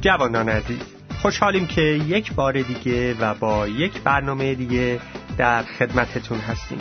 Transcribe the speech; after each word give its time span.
جوانان 0.00 0.48
عزیز 0.48 0.78
خوشحالیم 1.22 1.66
که 1.66 1.80
یک 1.82 2.32
بار 2.32 2.62
دیگه 2.62 3.14
و 3.14 3.34
با 3.34 3.68
یک 3.68 4.00
برنامه 4.00 4.54
دیگه 4.54 5.00
در 5.38 5.62
خدمتتون 5.62 6.38
هستیم. 6.38 6.78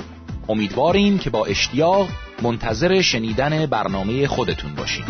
امیدواریم 0.47 1.17
که 1.17 1.29
با 1.29 1.45
اشتیاق 1.45 2.07
منتظر 2.41 3.01
شنیدن 3.01 3.65
برنامه 3.65 4.27
خودتون 4.27 4.75
باشیم. 4.75 5.05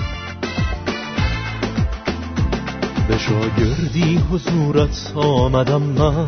به 3.08 3.18
شاگردی 3.18 4.18
حضورت 4.32 5.12
آمدم 5.16 5.82
من 5.82 6.28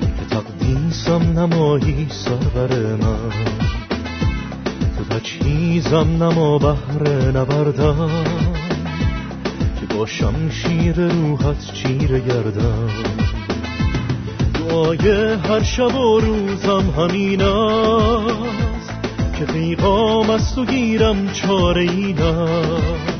که 0.00 0.36
تقدیسم 0.36 1.38
نمایی 1.38 2.06
سرور 2.10 2.96
من. 2.96 3.30
تو 4.98 5.18
تجهیزم 5.18 6.22
نما 6.22 6.58
بهر 6.58 7.30
نبردم. 7.30 8.53
با 9.96 10.06
شمشیر 10.06 11.08
روحت 11.08 11.72
چیره 11.72 12.20
گردم. 12.20 12.88
دعای 14.54 15.34
هر 15.34 15.62
شب 15.62 15.94
و 15.94 16.20
روزم 16.20 16.94
همین 16.98 17.42
است 17.42 18.92
که 19.38 19.44
پیغام 19.44 20.30
از 20.30 20.54
تو 20.54 20.64
گیرم 20.64 21.32
چاره 21.32 21.82
این 21.82 22.18
است 22.22 23.14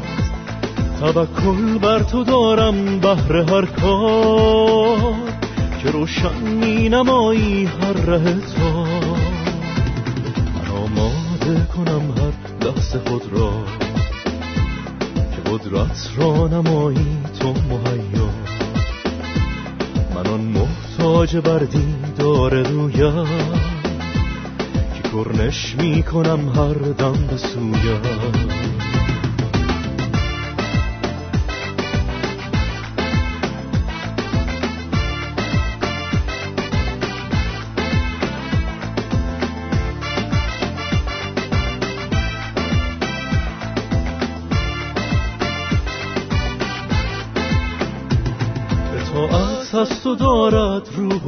توکل 1.00 1.78
بر 1.78 2.02
تو 2.02 2.24
دارم 2.24 2.98
بهر 2.98 3.36
هر 3.36 3.64
کار 3.64 5.14
که 5.82 5.90
روشن 5.90 6.42
می 6.42 6.88
نمایی 6.88 7.64
هر 7.64 7.92
ره 7.92 8.34
تو. 8.34 8.84
من 10.54 10.68
آماده 10.70 11.66
کنم 11.76 12.14
هر 12.16 12.66
لحظه 12.68 12.98
خود 12.98 13.22
را. 13.32 13.93
قدرت 15.46 16.10
را 16.16 16.48
نمایی 16.48 17.18
تو 17.40 17.52
مهیا. 17.52 18.30
من 20.14 20.26
آن 20.26 20.40
محتاج 20.40 21.36
بر 21.36 21.58
دیدار 21.58 22.62
رویم 22.62 23.26
که 24.94 25.08
کرنش 25.08 25.76
می 25.78 26.02
کنم 26.02 26.48
هر 26.48 26.74
دم 26.74 27.26
به 27.30 27.36
سویم 27.36 28.83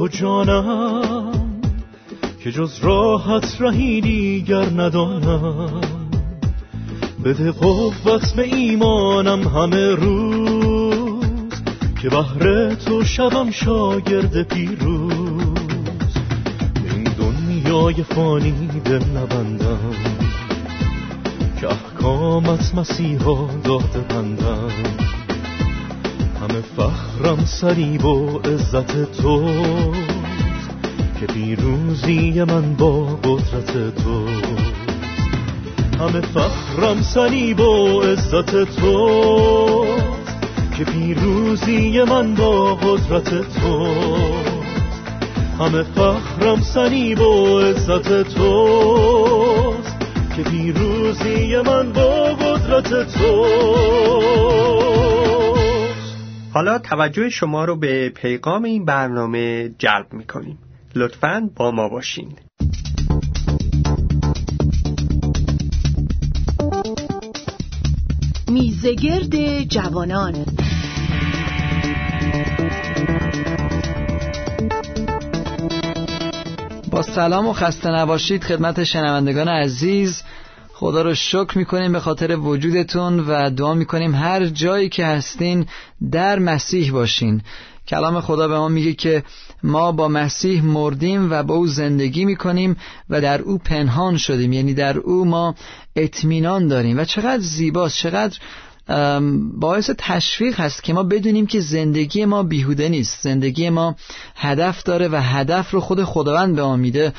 جانم 0.07 1.31
که 2.43 2.51
جز 2.51 2.79
راحت 2.81 3.57
رهی 3.59 4.01
دیگر 4.01 4.65
ندانم. 4.65 5.81
بده 7.25 7.51
قوت 7.51 8.33
به 8.35 8.43
ایمانم 8.43 9.47
همه 9.47 9.95
روز 9.95 11.51
که 12.01 12.09
بهر 12.09 12.75
تو 12.75 13.03
شبم 13.03 13.51
شاگرد 13.51 14.43
پیروز. 14.43 16.17
این 16.85 17.03
دنیای 17.03 18.03
فانی 18.03 18.81
دل 18.85 19.03
نبندم 19.17 19.95
که 21.59 21.67
احکامت 21.67 22.75
مسیحا 22.75 23.47
داده 23.63 23.99
بندم. 23.99 25.16
همه 26.49 26.61
فخرم 26.61 27.45
سریب 27.45 28.05
و 28.05 28.37
عزت 28.37 29.11
تو 29.21 29.51
که 31.19 31.25
پیروزی 31.25 32.43
من 32.43 32.73
با 32.73 33.05
قدرت 33.05 33.95
تو. 33.95 34.27
همه 35.99 36.21
فخرم 36.21 37.01
سریب 37.01 37.59
و 37.59 38.01
عزت 38.01 38.63
تو 38.63 39.85
که 40.77 40.83
پیروزی 40.83 42.03
من 42.03 42.35
با 42.35 42.75
قدرت 42.75 43.29
تو. 43.29 43.87
همه 45.59 45.83
فخرم 45.83 46.61
سریب 46.61 47.21
و 47.21 47.59
عزت 47.59 48.23
تو 48.23 48.69
که 50.35 50.43
پیروزی 50.43 51.57
من 51.57 51.91
با 51.93 52.23
قدرت 52.23 53.13
تو. 53.13 54.16
حالا 56.57 56.79
توجه 56.79 57.29
شما 57.29 57.65
رو 57.65 57.75
به 57.75 58.09
پیغام 58.09 58.63
این 58.63 58.85
برنامه 58.85 59.69
جلب 59.77 60.13
می 60.13 60.25
کنیم 60.25 60.57
لطفا 60.95 61.49
با 61.55 61.71
ما 61.71 61.89
باشین. 61.89 62.35
میزگرد 68.47 69.63
جوانان. 69.63 70.45
با 76.91 77.01
سلام 77.01 77.47
و 77.47 77.53
خسته 77.53 77.89
نباشید 77.89 78.43
خدمت 78.43 78.83
شنوندگان 78.83 79.47
عزیز. 79.47 80.23
خدا 80.79 81.01
رو 81.01 81.15
شکر 81.15 81.57
می‌کنیم 81.57 81.91
به 81.91 81.99
خاطر 81.99 82.35
وجودتون 82.35 83.19
و 83.19 83.49
دعا 83.49 83.73
می‌کنیم 83.73 84.15
هر 84.15 84.45
جایی 84.45 84.89
که 84.89 85.05
هستین 85.05 85.65
در 86.11 86.39
مسیح 86.39 86.91
باشین. 86.91 87.41
کلام 87.87 88.21
خدا 88.21 88.47
به 88.47 88.57
ما 88.57 88.67
میگه 88.67 88.93
که 88.93 89.23
ما 89.63 89.91
با 89.91 90.07
مسیح 90.07 90.63
مردیم 90.63 91.31
و 91.31 91.43
با 91.43 91.55
او 91.55 91.67
زندگی 91.67 92.25
می‌کنیم 92.25 92.77
و 93.09 93.21
در 93.21 93.41
او 93.41 93.57
پنهان 93.57 94.17
شدیم. 94.17 94.53
یعنی 94.53 94.73
در 94.73 94.97
او 94.97 95.25
ما 95.25 95.55
اطمینان 95.95 96.67
داریم. 96.67 96.99
و 96.99 97.03
چقدر 97.03 97.39
زیباست 97.39 97.97
چقدر 97.97 98.37
باعث 99.53 99.89
تشویق 99.97 100.59
هست 100.59 100.83
که 100.83 100.93
ما 100.93 101.03
بدونیم 101.03 101.45
که 101.47 101.59
زندگی 101.59 102.25
ما 102.25 102.43
بیهوده 102.43 102.89
نیست. 102.89 103.21
زندگی 103.21 103.69
ما 103.69 103.95
هدف 104.35 104.83
داره 104.83 105.07
و 105.07 105.21
هدف 105.21 105.71
رو 105.71 105.81
خود 105.81 106.03
خداوند 106.03 106.55
به 106.55 106.63
ما 106.63 106.75
میده. 106.75 107.13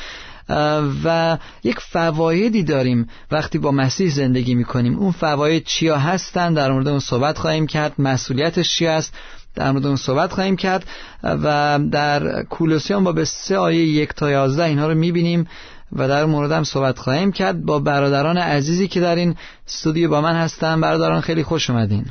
و 1.04 1.38
یک 1.64 1.81
فوایدی 1.81 2.62
داریم 2.62 3.09
وقتی 3.31 3.59
با 3.59 3.70
مسیح 3.70 4.10
زندگی 4.10 4.54
می‌کنیم. 4.54 4.98
اون 4.98 5.12
فواید 5.12 5.64
چیا 5.64 5.98
هستن؟ 5.98 6.54
در 6.54 6.72
مورد 6.72 6.88
اون 6.88 7.00
صحبت 7.00 7.38
خواهیم 7.38 7.66
کرد. 7.66 7.92
مسئولیتش 7.98 8.75
چی 8.75 8.87
است؟ 8.87 9.14
در 9.54 9.72
مورد 9.72 9.87
اون 9.87 9.97
صحبت 9.97 10.32
خواهیم 10.32 10.56
کرد. 10.56 10.84
و 11.22 11.78
در 11.92 12.42
کولوسیان 12.42 13.04
با 13.04 13.12
به 13.12 13.25
سه 13.25 13.58
آیه 13.58 13.84
یک 13.84 14.12
تا 14.12 14.31
یازده 14.31 14.64
اینها 14.64 14.88
رو 14.88 14.94
می‌بینیم 14.94 15.47
و 15.92 16.08
در 16.08 16.25
مورد 16.25 16.53
هم 16.53 16.64
صحبت 16.64 16.98
خواهیم 16.98 17.32
کرد. 17.32 17.64
با 17.64 17.78
برادران 17.78 18.38
عزیزی 18.38 18.88
که 18.88 19.00
در 19.00 19.16
این 19.16 19.37
استودیو 19.66 20.10
با 20.10 20.20
من 20.20 20.34
هستن. 20.34 20.81
برادران 20.81 21.20
خیلی 21.20 21.42
خوش 21.42 21.70
اومدین. 21.70 22.06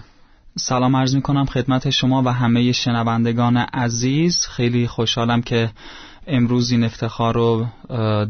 سلام 0.59 0.95
عرض 0.95 1.15
می 1.15 1.21
کنم 1.21 1.45
خدمت 1.45 1.89
شما 1.89 2.23
و 2.23 2.29
همه 2.29 2.71
شنوندگان 2.71 3.57
عزیز. 3.57 4.45
خیلی 4.45 4.87
خوشحالم 4.87 5.41
که 5.41 5.69
امروز 6.27 6.71
این 6.71 6.83
افتخار 6.83 7.35
رو 7.35 7.67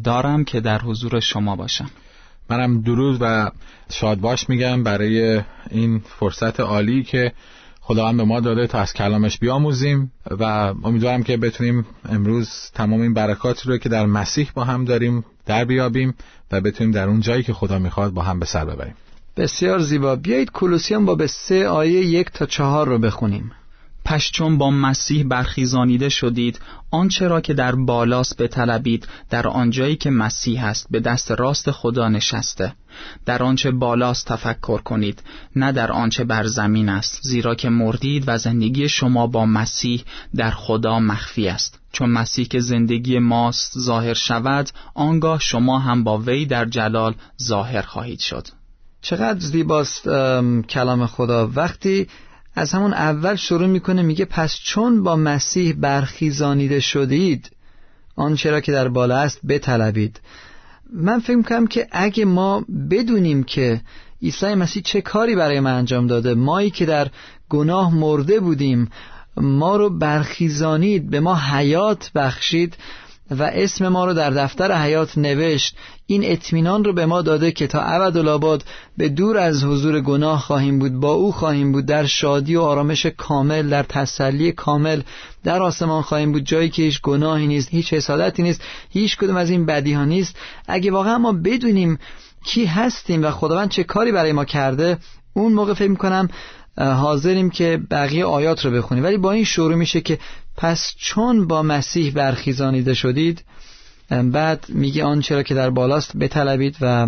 دارم 0.03 0.43
که 0.43 0.59
در 0.59 0.81
حضور 0.81 1.19
شما 1.19 1.55
باشم. 1.55 1.89
منم 2.49 2.81
درود 2.81 3.17
و 3.21 3.51
شادباش 3.91 4.49
میگم 4.49 4.83
برای 4.83 5.41
این 5.71 5.99
فرصت 6.19 6.59
عالی 6.59 7.03
که 7.03 7.31
خداوند 7.81 8.17
به 8.17 8.23
ما 8.23 8.39
داده 8.39 8.67
تا 8.67 8.79
از 8.79 8.93
کلامش 8.93 9.37
بیاموزیم 9.37 10.11
و 10.31 10.43
امیدوارم 10.83 11.23
که 11.23 11.37
بتونیم 11.37 11.85
امروز 12.09 12.49
تمام 12.73 13.01
این 13.01 13.13
برکاتی 13.13 13.69
رو 13.69 13.77
که 13.77 13.89
در 13.89 14.05
مسیح 14.05 14.51
با 14.53 14.63
هم 14.63 14.85
داریم 14.85 15.25
در 15.45 15.65
بیابیم 15.65 16.13
و 16.51 16.61
بتونیم 16.61 16.91
در 16.91 17.07
اون 17.07 17.19
جایی 17.19 17.43
که 17.43 17.53
خدا 17.53 17.79
می‌خواد 17.79 18.13
با 18.13 18.21
هم 18.21 18.39
به 18.39 18.45
سر 18.45 18.65
ببریم. 18.65 18.95
بسیار 19.37 19.79
زیبا. 19.79 20.15
بیایید 20.15 20.51
کولوسیان 20.51 21.05
با 21.05 21.15
به 21.15 21.27
سه 21.27 21.67
آیه 21.67 22.05
یک 22.05 22.31
تا 22.31 22.45
چهار 22.45 22.87
رو 22.87 22.99
بخونیم. 22.99 23.51
پس 24.07 24.29
چون 24.33 24.57
با 24.57 24.71
مسیح 24.71 25.23
برخیزانیده 25.23 26.09
شدید 26.09 26.59
آنچه 26.91 27.27
را 27.27 27.41
که 27.41 27.53
در 27.53 27.75
بالاست 27.75 28.41
بطلبید 28.41 29.07
در 29.29 29.47
آنجایی 29.47 29.95
که 29.95 30.09
مسیح 30.09 30.65
است 30.65 30.87
به 30.91 30.99
دست 30.99 31.31
راست 31.31 31.71
خدا 31.71 32.09
نشسته. 32.09 32.73
در 33.25 33.43
آنچه 33.43 33.71
بالاست 33.71 34.27
تفکر 34.27 34.77
کنید 34.77 35.23
نه 35.55 35.71
در 35.71 35.91
آنچه 35.91 36.23
بر 36.23 36.45
زمین 36.45 36.89
است 36.89 37.19
زیرا 37.23 37.55
که 37.55 37.69
مردید 37.69 38.23
و 38.27 38.37
زندگی 38.37 38.89
شما 38.89 39.27
با 39.27 39.45
مسیح 39.45 40.03
در 40.35 40.51
خدا 40.51 40.99
مخفی 40.99 41.47
است. 41.47 41.79
چون 41.91 42.09
مسیح 42.09 42.45
که 42.45 42.59
زندگی 42.59 43.19
ماست 43.19 43.79
ظاهر 43.79 44.13
شود 44.13 44.69
آنگاه 44.93 45.39
شما 45.39 45.79
هم 45.79 46.03
با 46.03 46.17
وی 46.17 46.45
در 46.45 46.65
جلال 46.65 47.15
ظاهر 47.43 47.81
خواهید 47.81 48.19
شد. 48.19 48.47
چقدر 49.01 49.39
زیباست 49.39 50.03
کلام 50.69 51.05
خدا. 51.05 51.47
وقتی 51.55 52.07
از 52.57 52.71
همون 52.71 52.93
اول 52.93 53.35
شروع 53.35 53.67
می‌کنه 53.67 54.01
میگه 54.01 54.25
پس 54.25 54.59
چون 54.63 55.03
با 55.03 55.15
مسیح 55.15 55.73
برخیزانیده 55.73 56.79
شدید 56.79 57.51
آنچه 58.15 58.51
را 58.51 58.61
که 58.61 58.71
در 58.71 58.87
بالا 58.87 59.17
است 59.17 59.39
بطلبید. 59.47 60.19
من 60.93 61.19
فکر 61.19 61.35
می‌کنم 61.35 61.67
که 61.67 61.87
اگه 61.91 62.25
ما 62.25 62.65
بدونیم 62.89 63.43
که 63.43 63.81
عیسی 64.21 64.55
مسیح 64.55 64.83
چه 64.83 65.01
کاری 65.01 65.35
برای 65.35 65.59
ما 65.59 65.69
انجام 65.69 66.07
داده 66.07 66.33
مایی 66.33 66.69
که 66.69 66.85
در 66.85 67.07
گناه 67.49 67.95
مرده 67.95 68.39
بودیم 68.39 68.89
ما 69.37 69.75
رو 69.75 69.89
برخیزانید 69.89 71.09
به 71.09 71.19
ما 71.19 71.35
حیات 71.35 72.11
بخشید 72.15 72.77
و 73.31 73.43
اسم 73.43 73.87
ما 73.87 74.05
رو 74.05 74.13
در 74.13 74.29
دفتر 74.29 74.71
حیات 74.83 75.17
نوشت. 75.17 75.75
این 76.05 76.21
اطمینان 76.25 76.83
رو 76.83 76.93
به 76.93 77.05
ما 77.05 77.21
داده 77.21 77.51
که 77.51 77.67
تا 77.67 77.81
ابدالآباد 77.81 78.63
به 78.97 79.09
دور 79.09 79.37
از 79.37 79.63
حضور 79.63 80.01
گناه 80.01 80.39
خواهیم 80.39 80.79
بود 80.79 80.99
با 80.99 81.13
او 81.13 81.31
خواهیم 81.31 81.71
بود 81.71 81.85
در 81.85 82.05
شادی 82.05 82.55
و 82.55 82.61
آرامش 82.61 83.05
کامل 83.05 83.69
در 83.69 83.83
تسلی 83.83 84.51
کامل 84.51 85.01
در 85.43 85.61
آسمان 85.61 86.01
خواهیم 86.01 86.31
بود. 86.31 86.43
جایی 86.43 86.69
که 86.69 86.83
هیچ 86.83 87.01
گناهی 87.01 87.47
نیست 87.47 87.69
هیچ 87.69 87.93
حسادتی 87.93 88.43
نیست 88.43 88.61
هیچ 88.89 89.17
کدوم 89.17 89.35
از 89.35 89.49
این 89.49 89.65
بدی 89.65 89.93
ها 89.93 90.05
نیست. 90.05 90.35
اگه 90.67 90.91
واقعا 90.91 91.17
ما 91.17 91.31
بدونیم 91.31 91.99
کی 92.45 92.65
هستیم 92.65 93.23
و 93.23 93.31
خداوند 93.31 93.69
چه 93.69 93.83
کاری 93.83 94.11
برای 94.11 94.31
ما 94.31 94.45
کرده 94.45 94.97
اون 95.33 95.53
موقع 95.53 95.73
فکر 95.73 95.89
می‌کنم 95.89 96.29
حاضریم 96.77 97.49
که 97.49 97.79
بقیه 97.91 98.25
آیات 98.25 98.65
رو 98.65 98.71
بخونیم 98.71 99.03
ولی 99.03 99.17
با 99.17 99.31
این 99.31 99.43
شروع 99.43 99.75
میشه 99.75 100.01
که 100.01 100.19
پس 100.57 100.93
چون 100.97 101.47
با 101.47 101.63
مسیح 101.63 102.13
برخیزانیده 102.13 102.93
شدید 102.93 103.43
بعد 104.09 104.65
میگه 104.69 105.03
آن 105.03 105.21
چرا 105.21 105.43
که 105.43 105.53
در 105.53 105.69
بالاست 105.69 106.17
بطلبید 106.17 106.77
و 106.81 107.07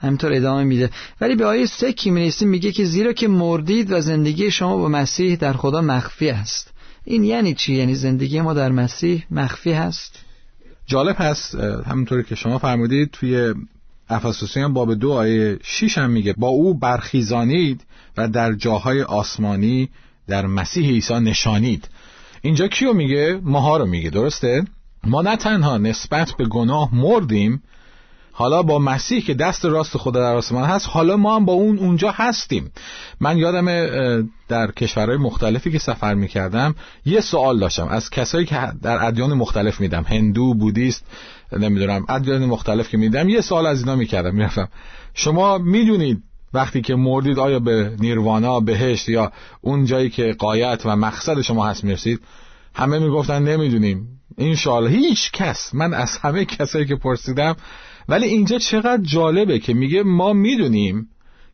همینطور 0.00 0.32
ادامه 0.32 0.64
میده 0.64 0.90
ولی 1.20 1.34
به 1.34 1.46
آیه 1.46 1.66
سه 1.66 1.92
که 1.92 2.10
می‌رسیم 2.10 2.48
میگه 2.48 2.72
که 2.72 2.84
زیرا 2.84 3.12
که 3.12 3.28
مردید 3.28 3.92
و 3.92 4.00
زندگی 4.00 4.50
شما 4.50 4.76
با 4.76 4.88
مسیح 4.88 5.36
در 5.36 5.52
خدا 5.52 5.80
مخفی 5.80 6.30
است 6.30 6.72
این 7.04 7.24
یعنی 7.24 7.54
چی؟ 7.54 7.74
یعنی 7.74 7.94
زندگی 7.94 8.40
ما 8.40 8.54
در 8.54 8.72
مسیح 8.72 9.24
مخفی 9.30 9.72
هست؟ 9.72 10.24
جالب 10.86 11.16
هست 11.18 11.54
همونطوری 11.86 12.24
که 12.24 12.34
شما 12.34 12.58
فرمودید 12.58 13.10
توی 13.10 13.54
افسوسیان 14.08 14.72
باب 14.72 14.94
دو 14.94 15.12
آیه 15.12 15.58
شیش 15.62 15.98
هم 15.98 16.10
میگه 16.10 16.32
با 16.38 16.48
او 16.48 16.78
برخیزانید 16.78 17.84
و 18.16 18.28
در 18.28 18.52
جاهای 18.52 19.02
آسمانی 19.02 19.88
در 20.28 20.46
مسیح 20.46 20.88
عیسی 20.88 21.14
نشانید. 21.14 21.88
اینجا 22.42 22.68
کیو 22.68 22.92
میگه؟ 22.92 23.40
ماها 23.42 23.76
رو 23.76 23.86
میگه 23.86 24.10
درسته؟ 24.10 24.64
ما 25.04 25.22
نه 25.22 25.36
تنها 25.36 25.78
نسبت 25.78 26.32
به 26.38 26.44
گناه 26.44 26.94
مردیم 26.94 27.62
حالا 28.36 28.62
با 28.62 28.78
مسیح 28.78 29.20
که 29.20 29.34
دست 29.34 29.64
راست 29.64 29.96
خدا 29.96 30.20
در 30.20 30.36
آسمان 30.36 30.64
هست 30.64 30.88
حالا 30.90 31.16
ما 31.16 31.36
هم 31.36 31.44
با 31.44 31.52
اون 31.52 31.78
اونجا 31.78 32.10
هستیم. 32.10 32.72
من 33.20 33.38
یادم 33.38 33.66
در 34.48 34.70
کشورهای 34.70 35.16
مختلفی 35.18 35.70
که 35.72 35.78
سفر 35.78 36.14
می‌کردم 36.14 36.74
یه 37.06 37.20
سوال 37.20 37.58
داشتم. 37.58 37.88
از 37.88 38.10
کسایی 38.10 38.46
که 38.46 38.72
در 38.82 39.04
ادیان 39.04 39.34
مختلف 39.34 39.80
میدم 39.80 40.02
هندو 40.02 40.54
بودیست 40.54 41.04
نمی‌دونم 41.52 42.06
ادیان 42.08 42.46
مختلف 42.46 42.88
که 42.88 42.96
میدم 42.96 43.28
یه 43.28 43.40
سوال 43.40 43.66
از 43.66 43.80
اینا 43.80 43.96
می‌کردم 43.96 44.34
می‌رفتم. 44.34 44.68
شما 45.14 45.58
می‌دونید 45.58 46.22
وقتی 46.54 46.80
که 46.80 46.94
مردید 46.94 47.38
آیا 47.38 47.58
به 47.58 47.92
نیروانا 47.98 48.60
بهشت 48.60 49.08
یا 49.08 49.32
اون 49.60 49.84
جایی 49.84 50.10
که 50.10 50.32
قایت 50.38 50.82
و 50.84 50.96
مقصد 50.96 51.40
شما 51.40 51.66
هست 51.66 51.84
می‌رسید 51.84 52.20
همه 52.74 52.98
می‌گفتن 52.98 53.42
نمی‌دونیم. 53.42 54.08
این 54.38 54.56
هیچ 54.88 55.32
کس 55.32 55.74
من 55.74 55.94
از 55.94 56.18
همه 56.18 56.44
کسایی 56.44 56.86
که 56.86 56.96
پرسیدم 56.96 57.56
ولی 58.08 58.26
اینجا 58.26 58.58
چقدر 58.58 59.02
جالبه 59.02 59.58
که 59.58 59.74
میگه 59.74 60.02
ما 60.02 60.32
می‌دونیم 60.32 61.08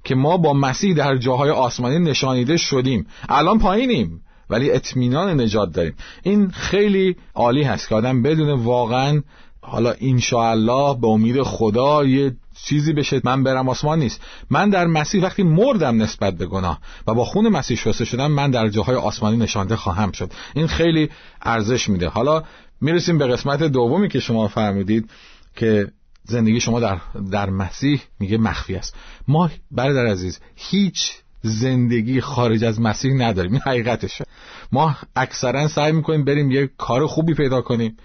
که 0.04 0.14
ما 0.14 0.36
با 0.36 0.52
مسیح 0.52 0.94
در 0.94 1.16
جاهای 1.16 1.50
آسمانی 1.50 1.98
نشانیده 1.98 2.56
شدیم. 2.56 3.06
الان 3.28 3.58
پایینیم 3.58 4.20
ولی 4.50 4.70
اطمینان 4.70 5.40
نجات 5.40 5.72
داریم. 5.72 5.94
این 6.22 6.50
خیلی 6.50 7.16
عالی 7.34 7.62
هست 7.62 7.88
که 7.88 7.94
آدم 7.94 8.22
بدون 8.22 8.50
واقعا 8.50 9.22
حالا 9.62 9.94
انشاءالله 10.00 11.00
به 11.00 11.06
امید 11.06 11.42
خدا 11.42 12.04
یه 12.04 12.36
چیزی 12.64 12.92
بشه 12.92 13.20
من 13.24 13.42
برم 13.42 13.68
آسمان 13.68 13.98
نیست. 13.98 14.20
من 14.50 14.70
در 14.70 14.86
مسیح 14.86 15.22
وقتی 15.22 15.42
مردم 15.42 16.02
نسبت 16.02 16.34
به 16.34 16.46
گناه 16.46 16.78
و 17.06 17.14
با 17.14 17.24
خون 17.24 17.48
مسیح 17.48 17.76
شسته 17.76 18.04
شدم 18.04 18.32
من 18.32 18.50
در 18.50 18.68
جاهای 18.68 18.96
آسمانی 18.96 19.36
نشانده 19.36 19.76
خواهم 19.76 20.12
شد. 20.12 20.32
این 20.54 20.66
خیلی 20.66 21.10
ارزش 21.42 21.88
میده. 21.88 22.08
حالا 22.08 22.42
می‌رسیم 22.80 23.18
به 23.18 23.26
قسمت 23.26 23.62
دومی 23.62 24.08
که 24.08 24.20
شما 24.20 24.48
فرمودید 24.48 25.10
که 25.56 25.86
زندگی 26.24 26.60
شما 26.60 26.80
در, 26.80 27.00
در 27.32 27.50
مسیح 27.50 28.00
میگه 28.20 28.38
مخفی 28.38 28.74
است. 28.74 28.96
ما 29.28 29.50
برادر 29.70 30.06
عزیز 30.06 30.40
هیچ 30.56 31.12
زندگی 31.42 32.20
خارج 32.20 32.64
از 32.64 32.80
مسیح 32.80 33.12
نداریم. 33.14 33.52
این 33.52 33.60
حقیقتشه. 33.60 34.24
ما 34.72 34.96
اکثرا 35.16 35.68
سعی 35.68 35.92
می‌کنیم 35.92 36.24
بریم 36.24 36.50
یه 36.50 36.70
کار 36.78 37.06
خوبی 37.06 37.34
پیدا 37.34 37.62
کنیم. 37.62 37.96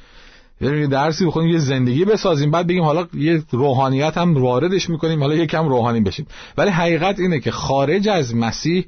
یه 0.61 0.87
درسی 0.87 1.25
بخونیم 1.25 1.49
یه 1.49 1.59
زندگی 1.59 2.05
بسازیم 2.05 2.51
بعد 2.51 2.67
بگیم 2.67 2.83
حالا 2.83 3.07
یه 3.13 3.43
روحانیت 3.51 4.17
هم 4.17 4.41
واردش 4.41 4.89
می‌کنیم 4.89 5.19
حالا 5.19 5.35
یکم 5.35 5.67
روحانی 5.67 6.01
بشیم. 6.01 6.27
ولی 6.57 6.69
حقیقت 6.69 7.19
اینه 7.19 7.39
که 7.39 7.51
خارج 7.51 8.09
از 8.09 8.35
مسیح 8.35 8.85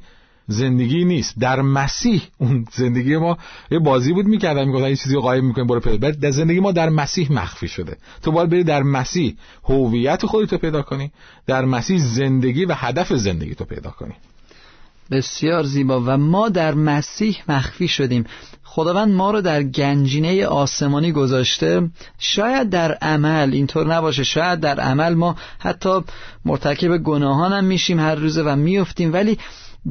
زندگی 0.47 1.05
نیست. 1.05 1.33
در 1.39 1.61
مسیح 1.61 2.21
اون 2.37 2.65
زندگی 2.73 3.17
ما 3.17 3.37
یه 3.71 3.79
بازی 3.79 4.13
بود 4.13 4.25
می‌کردن 4.25 4.65
می‌گفتن 4.65 4.89
یه 4.89 4.95
چیزی 4.95 5.15
رو 5.15 5.21
قایم 5.21 5.45
می‌کنیم 5.45 5.67
برو 5.67 5.79
پیدا. 5.79 6.11
در 6.11 6.31
زندگی 6.31 6.59
ما 6.59 6.71
در 6.71 6.89
مسیح 6.89 7.31
مخفی 7.31 7.67
شده. 7.67 7.97
تو 8.23 8.31
باید 8.31 8.49
بری 8.49 8.63
در 8.63 8.83
مسیح 8.83 9.35
هویت 9.63 10.25
خودتو 10.25 10.57
پیدا 10.57 10.81
کنی 10.81 11.11
در 11.47 11.65
مسیح 11.65 11.97
زندگی 11.97 12.65
و 12.65 12.73
هدف 12.77 13.13
زندگی 13.13 13.55
تو 13.55 13.65
پیدا 13.65 13.89
کنی. 13.89 14.13
بسیار 15.11 15.63
زیبا. 15.63 16.01
و 16.05 16.17
ما 16.17 16.49
در 16.49 16.73
مسیح 16.73 17.37
مخفی 17.49 17.87
شدیم. 17.87 18.25
خداوند 18.63 19.13
ما 19.13 19.31
رو 19.31 19.41
در 19.41 19.63
گنجینه 19.63 20.45
آسمانی 20.45 21.11
گذاشته. 21.11 21.89
شاید 22.19 22.69
در 22.69 22.91
عمل 22.91 23.53
اینطور 23.53 23.95
نباشه 23.95 24.23
شاید 24.23 24.59
در 24.59 24.79
عمل 24.79 25.13
ما 25.13 25.35
حتی 25.59 25.99
مرتکب 26.45 26.97
گناهان 26.97 27.53
هم 27.53 27.63
میشیم 27.63 27.99
هر 27.99 28.15
روزه 28.15 28.43
و 28.43 28.55
میفتیم 28.55 29.13
ولی 29.13 29.37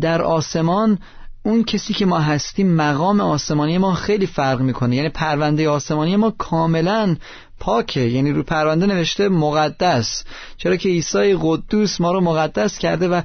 در 0.00 0.22
آسمان 0.22 0.98
اون 1.43 1.64
کسی 1.64 1.94
که 1.94 2.06
ما 2.06 2.19
هستیم 2.19 2.72
مقام 2.75 3.20
آسمانی 3.20 3.78
ما 3.78 3.94
خیلی 3.94 4.26
فرق 4.26 4.60
می‌کنه. 4.60 4.96
یعنی 4.96 5.08
پرونده 5.08 5.69
آسمانی 5.69 6.16
ما 6.16 6.31
کاملا 6.31 7.16
پاکه. 7.60 8.00
یعنی 8.00 8.32
رو 8.32 8.43
پرونده 8.43 8.87
نوشته 8.87 9.28
مقدس. 9.28 10.25
چرا 10.56 10.76
که 10.76 10.88
عیسی 10.88 11.38
قدوس 11.40 12.00
ما 12.00 12.12
رو 12.12 12.20
مقدس 12.20 12.78
کرده 12.78 13.08
و 13.08 13.22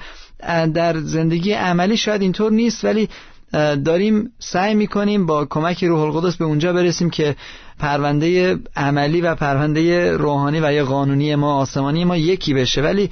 در 0.73 1.00
زندگی 1.00 1.53
عملی 1.53 1.97
شاید 1.97 2.21
اینطور 2.21 2.51
نیست 2.51 2.85
ولی 2.85 3.09
داریم 3.85 4.33
سعی 4.39 4.75
می‌کنیم 4.75 5.25
با 5.25 5.45
کمک 5.45 5.83
روح 5.83 6.01
القدس 6.01 6.35
به 6.35 6.45
اونجا 6.45 6.73
برسیم 6.73 7.09
که 7.09 7.35
پرونده 7.79 8.57
عملی 8.75 9.21
و 9.21 9.35
پرونده 9.35 10.12
روحانی 10.12 10.59
و 10.59 10.73
یا 10.73 10.85
قانونی 10.85 11.35
ما 11.35 11.56
آسمانی 11.56 12.06
ما 12.06 12.18
یکی 12.18 12.53
بشه. 12.53 12.81
ولی 12.81 13.09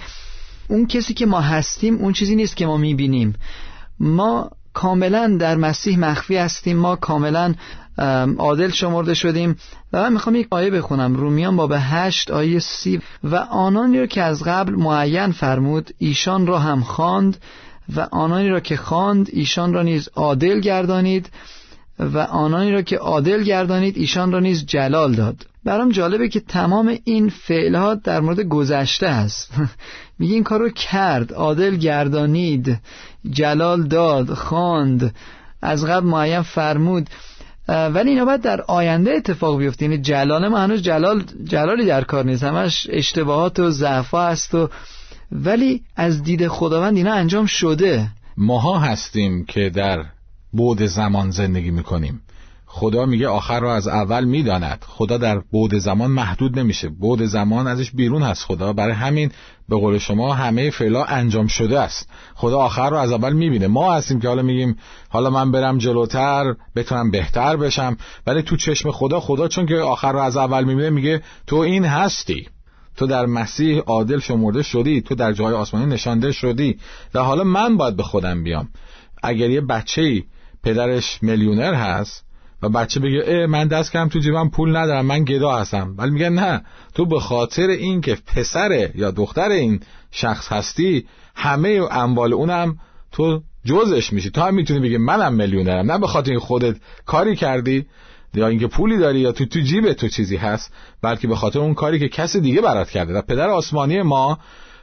اون 0.69 0.88
کسی 0.88 1.13
که 1.13 1.25
ما 1.25 1.42
هستیم 1.42 1.95
اون 1.95 2.13
چیزی 2.13 2.36
نیست 2.36 2.57
که 2.57 2.66
ما 2.66 2.77
می‌بینیم. 2.77 3.35
ما 3.99 4.52
کاملا 4.73 5.38
در 5.40 5.56
مسیح 5.56 5.99
مخفی 5.99 6.38
هستیم 6.38 6.78
ما 6.78 6.95
کاملا 6.95 7.54
عادل 8.38 8.69
شمرده 8.69 9.14
شدیم. 9.14 9.56
و 9.94 10.02
من 10.02 10.14
می‌خوام 10.14 10.35
یک 10.35 10.47
آیه 10.52 10.69
بخونم 10.69 11.16
رومیان 11.16 11.56
باب 11.56 11.73
هشت 11.76 12.31
آیه 12.31 12.59
سی. 12.59 13.02
و 13.23 13.35
آنانی 13.35 13.99
را 13.99 14.06
که 14.06 14.23
از 14.23 14.44
قبل 14.44 14.73
معین 14.73 15.31
فرمود 15.31 15.92
ایشان 15.97 16.47
را 16.47 16.59
هم 16.59 16.81
خواند 16.81 17.38
و 17.95 18.07
آنانی 18.11 18.49
را 18.49 18.59
که 18.59 18.78
خواند 18.78 19.30
ایشان 19.33 19.73
را 19.73 19.83
نیز 19.83 20.09
عادل 20.16 20.59
گردانید. 20.59 21.30
و 21.99 22.18
آنانی 22.18 22.71
را 22.71 22.81
که 22.81 22.97
عادل 22.97 23.44
گردانید 23.44 23.97
ایشان 23.97 24.31
را 24.31 24.39
نیز 24.39 24.65
جلال 24.65 25.13
داد. 25.13 25.45
برام 25.63 25.89
جالبه 25.89 26.29
که 26.29 26.39
تمام 26.39 26.97
این 27.03 27.29
فعلها 27.29 27.95
در 27.95 28.19
مورد 28.19 28.39
گذشته 28.39 29.07
است. 29.07 29.53
میگه 30.19 30.33
این 30.33 30.44
کار 30.44 30.59
رو 30.59 30.69
کرد 30.69 31.33
عادل 31.33 31.75
گردانید 31.75 32.79
جلال 33.29 33.83
داد 33.83 34.33
خواند 34.33 35.15
از 35.61 35.85
قبل 35.85 36.06
معین 36.06 36.41
فرمود. 36.41 37.09
ولی 37.68 38.09
اینا 38.09 38.25
باید 38.25 38.41
در 38.41 38.61
آینده 38.61 39.11
اتفاق 39.11 39.57
بیفته. 39.57 39.85
یعنی 39.85 39.97
جلال 39.97 40.47
ما 40.47 40.57
هنوز 40.57 40.81
جلال 40.81 41.23
جلالی 41.44 41.85
در 41.85 42.03
کار 42.03 42.25
نیست. 42.25 42.44
همش 42.44 42.87
اشتباهات 42.89 43.59
و 43.59 43.69
ضعفا 43.69 44.21
است 44.21 44.56
و 44.56 44.69
ولی 45.31 45.81
از 45.95 46.23
دید 46.23 46.47
خداوند 46.47 46.97
اینا 46.97 47.13
انجام 47.13 47.45
شده. 47.45 48.07
ماها 48.37 48.79
هستیم 48.79 49.45
که 49.45 49.69
در 49.69 50.06
بود 50.51 50.83
زمان 50.83 51.31
زندگی 51.31 51.71
می‌کنیم. 51.71 52.21
خدا 52.65 53.06
میگه 53.06 53.27
آخر 53.27 53.59
را 53.59 53.75
از 53.75 53.87
اول 53.87 54.23
می‌داند. 54.23 54.85
خدا 54.87 55.18
در 55.18 55.39
بود 55.39 55.75
زمان 55.75 56.11
محدود 56.11 56.59
نمیشه. 56.59 56.89
بود 56.89 57.23
زمان 57.23 57.68
ازش 57.68 57.91
بیرون 57.91 58.23
هست 58.23 58.44
خدا. 58.44 58.73
برای 58.73 58.94
همین 58.94 59.31
به 59.69 59.75
قول 59.75 59.97
شما 59.97 60.33
همه 60.33 60.69
فعلا 60.69 61.03
انجام 61.03 61.47
شده 61.47 61.79
است. 61.79 62.09
خدا 62.35 62.57
آخر 62.57 62.89
رو 62.89 62.97
از 62.97 63.11
اول 63.11 63.33
می‌بینه. 63.33 63.68
ما 63.68 63.94
هستیم 63.94 64.19
که 64.19 64.27
حالا 64.27 64.41
میگیم 64.41 64.75
حالا 65.09 65.29
من 65.29 65.51
برم 65.51 65.77
جلوتر 65.77 66.56
بتونم 66.75 67.11
بهتر 67.11 67.57
بشم. 67.57 67.97
ولی 68.27 68.41
تو 68.41 68.56
چشم 68.56 68.91
خدا 68.91 69.19
خدا 69.19 69.47
چون 69.47 69.65
که 69.65 69.75
آخر 69.75 70.11
رو 70.11 70.19
از 70.19 70.37
اول 70.37 70.63
می‌بینه 70.63 70.89
میگه 70.89 71.21
تو 71.47 71.56
این 71.56 71.85
هستی. 71.85 72.47
تو 72.97 73.07
در 73.07 73.25
مسیح 73.25 73.79
عادل 73.79 74.19
شمرده 74.19 74.63
شدی. 74.63 75.01
تو 75.01 75.15
در 75.15 75.33
جای 75.33 75.53
آسمانی 75.53 75.85
نشانده 75.85 76.31
شدی. 76.31 76.77
و 77.13 77.19
حالا 77.19 77.44
من 77.44 77.77
باید 77.77 77.95
به 77.95 78.03
خودم 78.03 78.44
بیام. 78.44 78.69
اگر 79.23 79.49
یه 79.49 79.61
بچه 79.61 80.23
پدرش 80.63 81.19
میلیونر 81.21 81.73
هست 81.73 82.25
و 82.61 82.69
بچه 82.69 82.99
بگه 82.99 83.23
اه 83.25 83.45
من 83.45 83.68
دست 83.68 83.92
کردم 83.92 84.09
تو 84.09 84.19
جیبم 84.19 84.49
پول 84.49 84.78
ندارم 84.78 85.06
من 85.06 85.23
گدا 85.23 85.56
هستم. 85.56 85.95
ولی 85.97 86.11
میگن 86.11 86.33
نه 86.33 86.61
تو 86.95 87.06
به 87.06 87.19
خاطر 87.19 87.68
این 87.68 88.01
که 88.01 88.18
پسر 88.35 88.89
یا 88.95 89.11
دختر 89.11 89.49
این 89.49 89.80
شخص 90.11 90.51
هستی 90.51 91.06
همه 91.35 91.81
اموال 91.92 92.33
اونم 92.33 92.80
تو 93.11 93.42
جزش 93.66 94.13
میشی. 94.13 94.30
تو 94.30 94.42
هم 94.42 94.56
می‌تونی 94.56 94.80
بگی 94.80 94.97
منم 94.97 95.33
میلیونرم. 95.33 95.92
نه 95.92 95.97
به 95.99 96.07
خاطر 96.07 96.31
این 96.31 96.39
خودت 96.39 96.75
کاری 97.06 97.35
کردی 97.35 97.85
یا 98.33 98.47
اینکه 98.47 98.68
پولی 98.68 98.97
داری 98.97 99.19
یا 99.19 99.31
تو 99.31 99.45
تو 99.45 99.59
جیب 99.59 99.94
تو 99.94 100.07
چیزی 100.07 100.35
هست 100.35 100.73
بلکه 101.01 101.28
به 101.28 101.35
خاطر 101.35 101.59
اون 101.59 101.73
کاری 101.73 101.99
که 101.99 102.09
کسی 102.09 102.39
دیگه 102.39 102.61
برات 102.61 102.89
کرده. 102.89 103.13
و 103.13 103.21
پدر 103.21 103.49
آسمانی 103.49 104.01
ما 104.01 104.39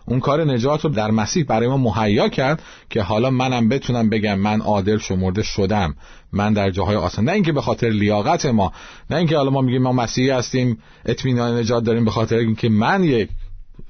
اون 0.07 0.21
کار 0.21 0.45
نجات 0.45 0.85
رو 0.85 0.91
در 0.91 1.11
مسیح 1.11 1.45
برای 1.45 1.69
ما 1.69 1.77
مهیا 1.77 2.29
کرد 2.29 2.63
که 2.91 3.03
حالا 3.03 3.31
منم 3.31 3.69
بتونم 3.69 4.11
بگم 4.11 4.39
من 4.39 4.61
عادل 4.61 4.99
شمرده 4.99 5.43
شدم. 5.43 5.95
من 6.33 6.53
در 6.53 6.71
جاهای 6.71 6.97
آسان. 6.97 7.25
نه 7.25 7.33
اینکه 7.33 7.53
به 7.53 7.61
خاطر 7.63 7.89
لیاقت 7.89 8.47
ما 8.47 8.73
نه 9.11 9.17
اینکه 9.17 9.37
حالا 9.37 9.51
ما 9.51 9.61
میگیم 9.61 9.83
ما 9.83 9.93
مسیحی 9.93 10.31
هستیم 10.31 10.79
اطمینان 11.05 11.59
نجات 11.59 11.85
داریم 11.85 12.05
به 12.05 12.11
خاطر 12.11 12.37
اینکه 12.37 12.69
من 12.69 13.05
یک 13.05 13.29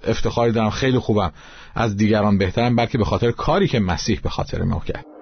افتخاری 0.06 0.52
دارم 0.52 0.70
خیلی 0.70 0.98
خوبم. 0.98 1.32
از 1.74 1.96
دیگران 1.96 2.38
بهترم 2.38 2.76
بلکه 2.76 2.98
به 2.98 3.04
خاطر 3.04 3.30
کاری 3.30 3.68
که 3.68 3.80
مسیح 3.80 4.20
به 4.22 4.28
خاطر 4.28 4.62
ما 4.62 4.80
کرد. 4.80 5.15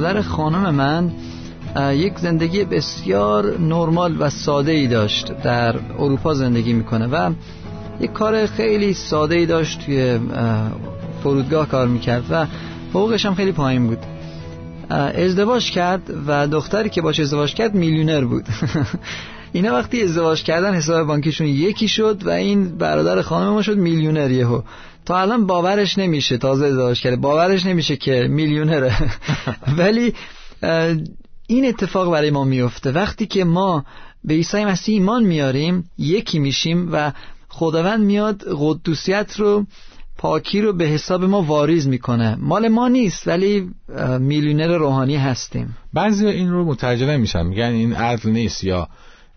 برادر 0.00 0.22
خانم 0.22 0.74
من 0.74 1.12
یک 1.92 2.18
زندگی 2.18 2.64
بسیار 2.64 3.58
نرمال 3.58 4.16
و 4.18 4.30
ساده 4.30 4.72
ای 4.72 4.86
داشت 4.86 5.42
در 5.42 5.76
اروپا 5.98 6.34
زندگی 6.34 6.72
می‌کنه 6.72 7.06
و 7.06 7.32
یک 8.00 8.12
کار 8.12 8.46
خیلی 8.46 8.94
ساده 8.94 9.36
ای 9.36 9.46
داشت 9.46 9.84
توی 9.86 10.18
فرودگاه 11.22 11.68
کار 11.68 11.86
می‌کرد 11.88 12.24
و 12.30 12.46
حقوقش 12.90 13.26
هم 13.26 13.34
خیلی 13.34 13.52
پایین 13.52 13.86
بود. 13.86 13.98
ازدواج 14.90 15.70
کرد 15.70 16.02
و 16.26 16.46
دختری 16.46 16.90
که 16.90 17.02
باش 17.02 17.20
ازدواج 17.20 17.54
کرد 17.54 17.74
میلیونر 17.74 18.24
بود. 18.24 18.44
اینا 19.52 19.72
وقتی 19.72 20.02
ازدواج 20.02 20.42
کردن 20.42 20.74
حساب 20.74 21.06
بانکیشون 21.06 21.46
یکی 21.46 21.88
شد 21.88 22.22
و 22.26 22.30
این 22.30 22.78
برادر 22.78 23.22
خانم 23.22 23.50
ما 23.50 23.62
شد 23.62 23.78
میلیونر 23.78 24.30
یهو. 24.30 24.60
تا 25.06 25.20
الان 25.20 25.46
باورش 25.46 25.98
نمیشه 25.98 26.38
تازه 26.38 26.66
ازدواج 26.66 27.00
کرده. 27.00 27.16
باورش 27.16 27.66
نمیشه 27.66 27.96
که 27.96 28.28
میلیونره. 28.30 28.96
ولی 29.78 30.14
این 31.46 31.64
اتفاق 31.64 32.12
برای 32.12 32.30
ما 32.30 32.44
میفته. 32.44 32.92
وقتی 32.92 33.26
که 33.26 33.44
ما 33.44 33.84
به 34.24 34.34
عیسی 34.34 34.64
مسیح 34.64 34.94
ایمان 34.94 35.24
میاریم 35.24 35.90
یکی 35.98 36.38
میشیم 36.38 36.88
و 36.92 37.12
خداوند 37.48 38.04
میاد 38.04 38.44
قدوسیت 38.58 39.36
رو 39.36 39.66
پاکی 40.18 40.60
رو 40.60 40.72
به 40.72 40.84
حساب 40.84 41.24
ما 41.24 41.42
واریز 41.42 41.88
می‌کنه. 41.88 42.36
مال 42.40 42.68
ما 42.68 42.88
نیست 42.88 43.28
ولی 43.28 43.70
میلیونر 44.18 44.76
روحانی 44.76 45.16
هستیم. 45.16 45.76
بعضی 45.92 46.26
این 46.26 46.50
رو 46.50 46.64
متوجه 46.64 47.06
نمیشن 47.06 47.46
میگن 47.46 47.64
این 47.64 47.92
عدل 47.92 48.30
نیست 48.30 48.64
یا 48.64 48.88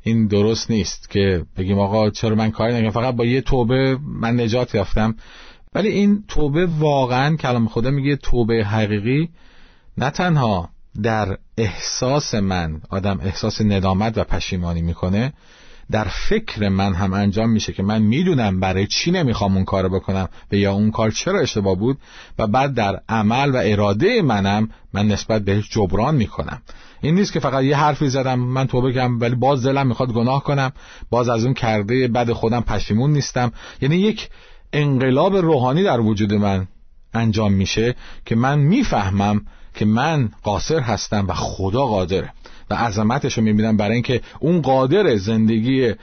این 0.04 0.28
درست 0.28 0.72
نیست 0.72 1.10
که 1.10 1.46
بگیم 1.58 1.80
آقا 1.80 2.10
چرا 2.10 2.36
من 2.36 2.52
کاری 2.52 2.74
نکنم 2.74 2.92
فقط 2.92 3.16
با 3.16 3.26
یه 3.26 3.42
توبه 3.42 3.98
من 4.02 4.40
نجات 4.40 4.76
یافتم. 4.76 5.16
ولی 5.76 5.90
این 5.90 6.24
توبه 6.28 6.66
واقعا 6.66 7.36
کلام 7.36 7.68
خدا 7.68 7.92
میگه 7.92 8.16
توبه 8.16 8.64
حقیقی 8.64 9.30
نه 9.98 10.10
تنها 10.10 10.70
در 11.04 11.38
احساس 11.58 12.36
من 12.36 12.82
آدم 12.90 13.20
احساس 13.24 13.62
ندامت 13.62 14.18
و 14.18 14.24
پشیمانی 14.24 14.82
می‌کنه 14.82 15.34
در 15.92 16.04
فکر 16.04 16.70
من 16.70 16.94
هم 16.94 17.14
انجام 17.14 17.50
میشه 17.50 17.74
که 17.74 17.84
من 17.84 18.02
می‌دونم 18.02 18.60
برای 18.60 18.88
چی 18.88 19.12
نمی‌خوام 19.12 19.56
اون 19.56 19.66
کار 19.66 19.90
بکنم 19.90 20.30
و 20.52 20.56
یا 20.56 20.74
اون 20.74 20.92
کار 20.92 21.12
چرا 21.12 21.40
اشتباه 21.40 21.76
بود 21.76 21.98
و 22.40 22.48
بعد 22.48 22.74
در 22.74 23.00
عمل 23.10 23.52
و 23.56 23.62
اراده 23.64 24.22
منم 24.22 24.70
من 24.94 25.08
نسبت 25.08 25.42
بهش 25.42 25.70
جبران 25.70 26.16
می‌کنم. 26.16 26.62
این 27.02 27.16
نیست 27.16 27.34
که 27.34 27.40
فقط 27.40 27.64
یه 27.64 27.78
حرفی 27.78 28.10
زدم 28.10 28.40
من 28.40 28.68
توبه 28.68 28.94
کردم 28.94 29.20
ولی 29.20 29.36
باز 29.36 29.66
دلم 29.66 29.88
می‌خواد 29.88 30.14
گناه 30.14 30.44
کنم 30.44 30.72
باز 31.10 31.30
از 31.30 31.46
اون 31.46 31.54
کرده 31.54 32.08
بد 32.08 32.32
خودم 32.32 32.62
پشیمون 32.62 33.12
نیستم. 33.12 33.52
یعنی 33.82 33.96
یک 33.96 34.30
انقلاب 34.74 35.36
روحانی 35.36 35.84
در 35.84 36.00
وجود 36.00 36.34
من 36.34 36.68
انجام 37.14 37.54
میشه 37.54 37.96
که 38.26 38.36
من 38.36 38.60
می‌فهمم 38.60 39.42
که 39.74 39.86
من 39.86 40.30
قاصر 40.44 40.80
هستم 40.80 41.28
و 41.28 41.34
خدا 41.34 41.86
قادره. 41.86 42.34
و 42.70 42.74
عظمتش 42.74 43.38
رو 43.38 43.44
می‌بینم 43.44 43.78
برای 43.78 43.94
اینکه 43.94 44.22
اون 44.40 44.62
قادر 44.62 45.16
زندگی 45.16 45.94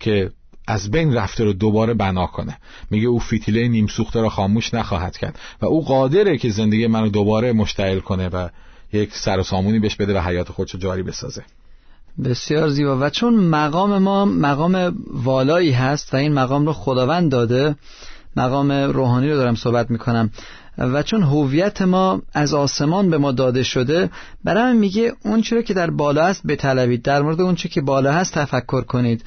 که 0.00 0.30
از 0.66 0.90
بین 0.90 1.14
رفته 1.14 1.44
رو 1.44 1.52
دوباره 1.52 1.94
بنا 1.94 2.26
کنه. 2.26 2.58
میگه 2.90 3.08
او 3.08 3.18
فیتیله 3.18 3.68
نیم 3.68 3.86
سوخته 3.86 4.20
رو 4.20 4.28
خاموش 4.28 4.74
نخواهد 4.74 5.16
کرد 5.16 5.38
و 5.62 5.66
او 5.66 5.84
قادره 5.84 6.38
که 6.38 6.50
زندگی 6.50 6.86
منو 6.86 7.08
دوباره 7.08 7.52
مشتعل 7.52 8.00
کنه 8.00 8.28
و 8.28 8.48
یک 8.92 9.16
سر 9.16 9.38
و 9.38 9.42
سامونی 9.42 9.78
بهش 9.78 9.96
بده 9.96 10.18
و 10.18 10.22
حیات 10.22 10.52
خودشو 10.52 10.78
جاری 10.78 11.02
بسازه. 11.02 11.44
بسیار 12.24 12.68
زیبا. 12.68 12.98
و 12.98 13.10
چون 13.10 13.34
مقام 13.34 13.98
ما 13.98 14.24
مقام 14.24 14.94
والایی 15.12 15.72
هست 15.72 16.14
و 16.14 16.16
این 16.16 16.32
مقام 16.32 16.66
رو 16.66 16.72
خداوند 16.72 17.30
داده 17.30 17.76
مقام 18.36 18.72
روحانی 18.72 19.30
رو 19.30 19.36
دارم 19.36 19.54
صحبت 19.54 19.90
می‌کنم. 19.90 20.30
و 20.78 21.02
چون 21.02 21.22
هویت 21.22 21.82
ما 21.82 22.22
از 22.32 22.54
آسمان 22.54 23.10
به 23.10 23.18
ما 23.18 23.32
داده 23.32 23.62
شده 23.62 24.10
برای 24.44 24.76
میگه 24.76 25.12
اون 25.24 25.42
چرا 25.42 25.62
که 25.62 25.74
در 25.74 25.90
بالا 25.90 26.26
هست 26.26 26.46
بطلبید. 26.46 27.02
در 27.02 27.22
مورد 27.22 27.40
اون 27.40 27.54
که 27.54 27.80
بالا 27.80 28.12
هست 28.12 28.34
تفکر 28.34 28.80
کنید. 28.80 29.24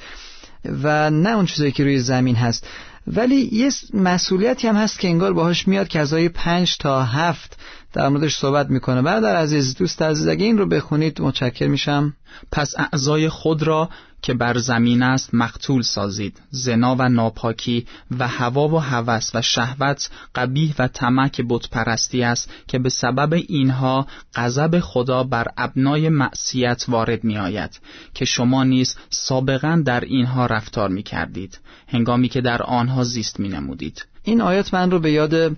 و 0.82 1.10
نه 1.10 1.30
اون 1.30 1.46
چیزی 1.46 1.72
که 1.72 1.84
روی 1.84 1.98
زمین 1.98 2.36
هست. 2.36 2.66
ولی 3.06 3.48
یه 3.52 3.70
مسئولیتی 3.94 4.68
هم 4.68 4.76
هست 4.76 4.98
که 4.98 5.08
انگار 5.08 5.32
باهاش 5.32 5.68
میاد 5.68 5.88
که 5.88 6.00
ازای 6.00 6.28
پنج 6.28 6.76
تا 6.78 7.02
هفت 7.02 7.58
در 7.92 8.08
موردش 8.08 8.36
صحبت 8.36 8.70
می‌کنه. 8.70 9.02
برادر 9.02 9.36
عزیز 9.36 9.74
دوست 9.74 10.02
عزیز 10.02 10.28
اگه 10.28 10.44
این 10.44 10.58
رو 10.58 10.66
بخونید 10.66 11.20
متشکر 11.20 11.66
میشم. 11.66 12.14
پس 12.52 12.74
اعضای 12.78 13.28
خود 13.28 13.62
را 13.62 13.88
که 14.24 14.34
بر 14.34 14.58
زمین 14.58 15.02
است 15.02 15.34
مقتول 15.34 15.82
سازید. 15.82 16.40
زنا 16.50 16.96
و 16.98 17.08
ناپاکی 17.08 17.86
و 18.18 18.28
هوا 18.28 18.68
و 18.68 18.78
هوس 18.78 19.30
و 19.34 19.42
شهوت 19.42 20.10
قبیح 20.34 20.74
و 20.78 20.88
طمع 20.88 21.28
که 21.28 21.44
بت 21.48 21.68
پرستی 21.70 22.22
است 22.22 22.50
که 22.68 22.78
به 22.78 22.88
سبب 22.88 23.32
اینها 23.48 24.06
غضب 24.34 24.80
خدا 24.80 25.24
بر 25.24 25.46
ابنای 25.56 26.08
معصیت 26.08 26.84
وارد 26.88 27.24
می 27.24 27.38
آید 27.38 27.80
که 28.14 28.24
شما 28.24 28.64
نیز 28.64 28.96
سابقا 29.10 29.82
در 29.84 30.00
اینها 30.00 30.46
رفتار 30.46 30.88
می 30.88 31.02
کردید 31.02 31.60
هنگامی 31.88 32.28
که 32.28 32.40
در 32.40 32.62
آنها 32.62 33.04
زیست 33.04 33.40
می 33.40 33.48
نمودید 33.48 34.06
این 34.22 34.40
آیات 34.40 34.74
من 34.74 34.90
رو 34.90 34.98
به 34.98 35.12
یاد 35.12 35.56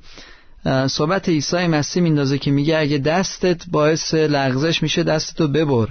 صحبت 0.87 1.29
عیسی 1.29 1.67
مسیح 1.67 2.03
میندازه 2.03 2.39
که 2.39 2.51
میگه 2.51 2.79
اگه 2.79 2.99
دستت 2.99 3.63
باعث 3.71 4.15
لغزش 4.15 4.83
میشه 4.83 5.03
دستتو 5.03 5.49
ببر. 5.49 5.89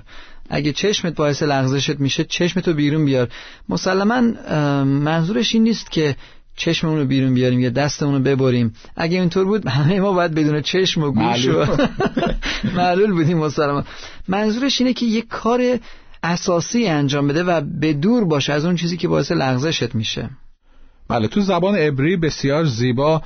اگه 0.49 0.71
چشمت 0.71 1.15
باعث 1.15 1.43
لغزشت 1.43 1.99
میشه 1.99 2.23
چشمتو 2.23 2.73
بیرون 2.73 3.05
بیار. 3.05 3.29
مسلما 3.69 4.21
منظورش 4.83 5.53
این 5.53 5.63
نیست 5.63 5.91
که 5.91 6.15
چشممون 6.55 6.99
رو 6.99 7.05
بیرون 7.05 7.33
بیاریم 7.33 7.59
یا 7.59 7.69
دستمون 7.69 8.13
رو 8.13 8.19
ببریم. 8.19 8.73
اگه 8.95 9.19
اینطور 9.19 9.45
بود 9.45 9.67
همه 9.67 9.99
ما 9.99 10.11
باید 10.11 10.33
بدون 10.33 10.61
چشم 10.61 11.03
و 11.03 11.11
گوش 11.11 11.47
و 11.47 11.77
معلول. 12.75 13.11
بودیم 13.15 13.37
مسلما. 13.37 13.83
منظورش 14.27 14.81
اینه 14.81 14.93
که 14.93 15.05
یک 15.05 15.27
کار 15.27 15.79
اساسی 16.23 16.87
انجام 16.87 17.27
بده 17.27 17.43
و 17.43 17.61
به 17.79 17.93
دور 17.93 18.25
باشه 18.25 18.53
از 18.53 18.65
اون 18.65 18.75
چیزی 18.75 18.97
که 18.97 19.07
باعث 19.07 19.31
لغزشت 19.31 19.95
میشه. 19.95 20.29
بله 21.07 21.27
تو 21.27 21.41
زبان 21.41 21.75
عبری 21.75 22.17
بسیار 22.17 22.65
زیبا 22.65 23.21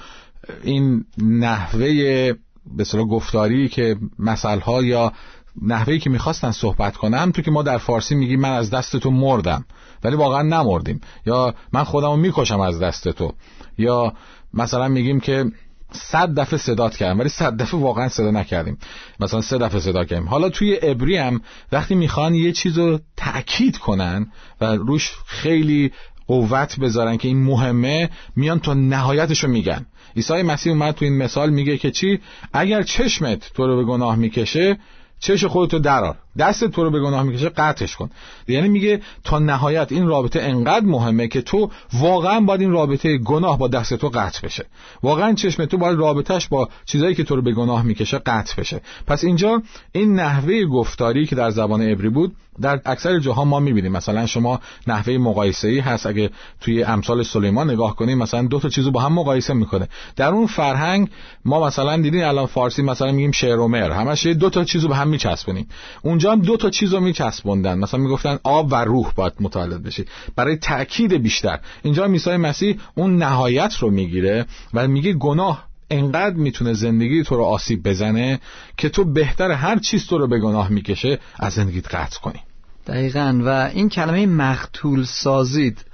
این 0.63 1.05
نحوه 1.17 2.33
به 2.77 2.83
گفتاری 3.09 3.67
که 3.67 3.95
مسئله 4.19 4.83
یا 4.83 5.13
نحوهی 5.61 5.99
که 5.99 6.09
می‌خواستن 6.09 6.51
صحبت 6.51 6.97
کنم 6.97 7.31
تو 7.31 7.41
که 7.41 7.51
ما 7.51 7.63
در 7.63 7.77
فارسی 7.77 8.15
میگیم 8.15 8.39
من 8.39 8.51
از 8.51 8.69
دست 8.69 8.97
تو 8.97 9.11
مردم. 9.11 9.65
ولی 10.03 10.15
واقعا 10.15 10.41
نمردیم. 10.41 11.01
یا 11.25 11.53
من 11.73 11.83
خودمو 11.83 12.17
می‌کشم 12.17 12.59
از 12.59 12.79
دست 12.79 13.09
تو. 13.09 13.33
یا 13.77 14.13
مثلا 14.53 14.87
میگیم 14.87 15.19
که 15.19 15.45
صد 15.91 16.39
دفعه 16.39 16.59
صدات 16.59 16.97
کردم 16.97 17.19
ولی 17.19 17.29
صد 17.29 17.57
دفعه 17.57 17.79
واقعا 17.79 18.09
صدا 18.09 18.31
نکردیم. 18.31 18.77
مثلا 19.19 19.41
سه 19.41 19.57
دفعه 19.57 19.79
صدا 19.79 20.05
کردیم. 20.05 20.29
حالا 20.29 20.49
توی 20.49 20.79
ابری 20.81 21.17
هم 21.17 21.41
وقتی 21.71 21.95
می‌خوان 21.95 22.35
یه 22.35 22.51
چیز 22.51 22.77
رو 22.77 22.99
تأکید 23.17 23.77
کنن 23.77 24.31
و 24.61 24.65
روش 24.65 25.11
خیلی 25.25 25.91
قوت 26.27 26.79
بذارن 26.79 27.17
که 27.17 27.27
این 27.27 27.43
مهمه 27.43 28.09
میان 28.35 28.59
تا 28.59 28.73
نهایتشو 28.73 29.47
میگن. 29.47 29.85
عیسی 30.15 30.41
مسیح 30.41 30.73
اومد 30.73 30.95
تو 30.95 31.05
این 31.05 31.17
مثال 31.17 31.49
میگه 31.49 31.77
که 31.77 31.91
چی؟ 31.91 32.19
اگر 32.53 32.81
چشمت 32.81 33.53
تو 33.53 33.67
رو 33.67 33.75
به 33.75 33.83
گناه 33.83 34.15
می‌کشه 34.15 34.77
چش 35.19 35.45
خودتو 35.45 35.79
درار 35.79 36.17
دست 36.39 36.65
تو 36.65 36.83
رو 36.83 36.91
به 36.91 36.99
گناه 36.99 37.23
می‌کشه 37.23 37.49
قطعش 37.49 37.95
کن. 37.95 38.09
یعنی 38.47 38.69
میگه 38.69 39.01
تا 39.23 39.39
نهایت 39.39 39.91
این 39.91 40.07
رابطه 40.07 40.41
انقدر 40.41 40.85
مهمه 40.85 41.27
که 41.27 41.41
تو 41.41 41.69
واقعا 41.93 42.39
باید 42.39 42.61
این 42.61 42.71
رابطه 42.71 43.17
گناه 43.17 43.57
با 43.57 43.67
دست 43.67 43.93
تو 43.93 44.09
قطع 44.09 44.41
بشه. 44.43 44.65
واقعا 45.03 45.33
چشم 45.33 45.65
تو 45.65 45.77
باید 45.77 45.99
رابطهش 45.99 46.47
با 46.47 46.69
چیزایی 46.85 47.15
که 47.15 47.23
تو 47.23 47.35
رو 47.35 47.41
به 47.41 47.51
گناه 47.51 47.83
می‌کشه 47.83 48.17
قطع 48.17 48.55
بشه. 48.61 48.81
پس 49.07 49.23
اینجا 49.23 49.61
این 49.91 50.15
نحوه 50.15 50.65
گفتاری 50.65 51.25
که 51.25 51.35
در 51.35 51.49
زبان 51.49 51.81
عبری 51.81 52.09
بود 52.09 52.35
در 52.61 52.81
اکثر 52.85 53.19
جاها 53.19 53.45
ما 53.45 53.59
می‌بینیم. 53.59 53.91
مثلا 53.91 54.25
شما 54.25 54.59
نحوه 54.87 55.17
مقایسه 55.17 55.67
ای 55.67 55.79
هست. 55.79 56.05
اگه 56.05 56.29
توی 56.61 56.83
امثال 56.83 57.23
سلیمان 57.23 57.69
نگاه 57.69 57.95
کنیم 57.95 58.17
مثلا 58.17 58.41
دو 58.41 58.59
تا 58.59 58.69
چیزو 58.69 58.91
با 58.91 59.01
هم 59.01 59.13
مقایسه 59.13 59.53
می‌کنه. 59.53 59.87
در 60.15 60.29
اون 60.29 60.47
فرهنگ 60.47 61.09
ما 61.45 61.67
مثلا 61.67 61.97
دیدین 61.97 62.23
الان 62.23 62.45
فارسی 62.45 62.81
مثلا 62.81 63.11
میگیم 63.11 63.31
شعر 63.31 63.59
و 63.59 63.67
مر 63.67 63.91
همش 63.91 64.25
دو 64.25 64.49
تا 64.49 64.63
چیزو 64.63 64.87
به 64.87 64.95
هم 64.95 65.07
میچسبونیم. 65.07 65.67
اونجا 66.01 66.28
هم 66.31 66.41
دو 66.41 66.57
تا 66.57 66.69
چیزو 66.69 66.99
میچسبوندن. 66.99 67.79
مثلا 67.79 67.99
می‌گفتن 67.99 68.39
آب 68.43 68.71
و 68.71 68.75
روح 68.75 69.11
باید 69.15 69.33
متولد 69.39 69.83
بشی. 69.83 70.05
برای 70.35 70.57
تاکید 70.57 71.13
بیشتر. 71.13 71.59
اینجا 71.83 72.07
میسای 72.07 72.37
مسیح 72.37 72.79
اون 72.95 73.17
نهایت 73.17 73.73
رو 73.79 73.89
می‌گیره 73.89 74.45
و 74.73 74.87
میگه 74.87 75.13
گناه 75.13 75.69
انقدر 75.89 76.35
می‌تونه 76.35 76.73
زندگی 76.73 77.23
تو 77.23 77.35
رو 77.35 77.43
آسیب 77.43 77.83
بزنه 77.83 78.39
که 78.77 78.89
تو 78.89 79.03
بهتر 79.03 79.51
هر 79.51 79.79
چیز 79.79 80.07
تو 80.07 80.17
رو 80.17 80.27
به 80.27 80.39
گناه 80.39 80.69
می‌کشه 80.69 81.19
از 81.39 81.53
زندگیت 81.53 81.95
قطع 81.95 82.19
کنی. 82.19 82.39
دقیقا. 82.87 83.41
و 83.43 83.49
این 83.73 83.89
کلمه 83.89 84.25
مقتول 84.25 85.03
سازید. 85.03 85.85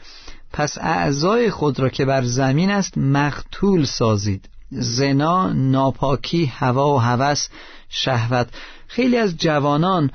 پس 0.54 0.78
اعضای 0.82 1.50
خود 1.50 1.80
را 1.80 1.90
که 1.90 2.06
بر 2.06 2.24
زمین 2.24 2.70
است 2.70 2.98
مقتول 2.98 3.86
سازید. 3.86 4.50
زنا 4.78 5.54
ناپاکی 5.54 6.46
هوا 6.46 6.96
و 6.96 6.98
هوس 6.98 7.48
شهوت. 7.90 8.48
خیلی 8.88 9.18
از 9.18 9.38
جوانان 9.38 10.12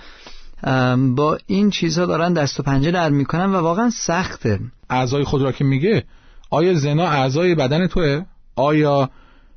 با 1.14 1.38
این 1.46 1.70
چیزها 1.70 2.06
دارن 2.06 2.32
دست 2.32 2.60
و 2.60 2.62
پنجه 2.62 2.90
در 2.90 3.10
می‌کنن 3.10 3.46
و 3.46 3.56
واقعا 3.56 3.90
سخته. 3.90 4.60
اعضای 4.90 5.24
خود 5.24 5.42
را 5.42 5.52
که 5.52 5.64
میگه 5.64 6.04
آیا 6.50 6.74
زنا 6.74 7.06
اعضای 7.06 7.54
بدن 7.54 7.86
توه؟ 7.86 8.22
آیا 8.56 9.10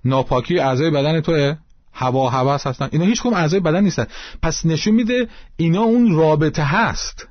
ناپاکی 0.06 0.60
اعضای 0.60 0.92
بدن 0.92 1.22
توه؟ 1.22 1.56
هوا 1.94 2.30
هوس 2.30 2.68
هستن. 2.68 2.90
اینا 2.92 3.06
هیچ 3.06 3.24
کم 3.24 3.34
اعضای 3.34 3.60
بدن 3.60 3.84
نیستن. 3.84 4.06
پس 4.42 4.66
نشون 4.66 4.94
میده 4.94 5.28
اینا 5.58 5.82
اون 5.82 6.16
رابطه 6.16 6.64
هست. 6.64 7.28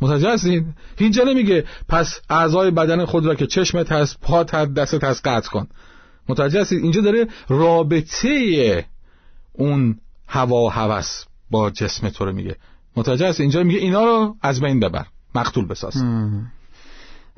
متوجه 0.00 0.32
هستین؟ 0.32 0.74
اینجا 0.98 1.24
نمیگه 1.24 1.64
پس 1.88 2.20
اعضای 2.30 2.70
بدن 2.70 3.04
خود 3.04 3.26
را 3.26 3.34
که 3.34 3.46
چشمت 3.46 3.92
هست 3.92 4.20
پات 4.20 4.54
هست 4.54 4.74
دستت 4.74 5.04
هست 5.04 5.26
قطع 5.26 5.50
کن. 5.50 5.68
متوجه 6.28 6.60
هستید؟ 6.60 6.82
اینجا 6.82 7.00
داره 7.00 7.26
رابطه 7.48 8.84
اون 9.52 9.98
هوا 10.26 10.64
و 10.64 10.70
هوس 10.70 11.24
با 11.50 11.70
جسم 11.70 12.08
تو 12.08 12.24
رو 12.24 12.32
میگه. 12.32 12.56
متوجه 12.96 13.28
هست 13.28 13.40
اینجا 13.40 13.62
میگه 13.62 13.78
اینا 13.78 14.04
رو 14.04 14.36
از 14.42 14.60
بین 14.60 14.80
ببر. 14.80 15.06
مقتول 15.34 15.66
بساز. 15.66 16.04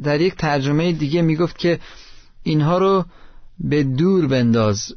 در 0.03 0.21
یک 0.21 0.35
ترجمه 0.35 0.93
دیگه 0.93 1.23
می‌گفت 1.23 1.59
که 1.59 1.79
اینها 2.43 2.79
رو 2.79 3.05
به 3.61 3.83
دور 3.83 4.27
بنداز 4.27 4.95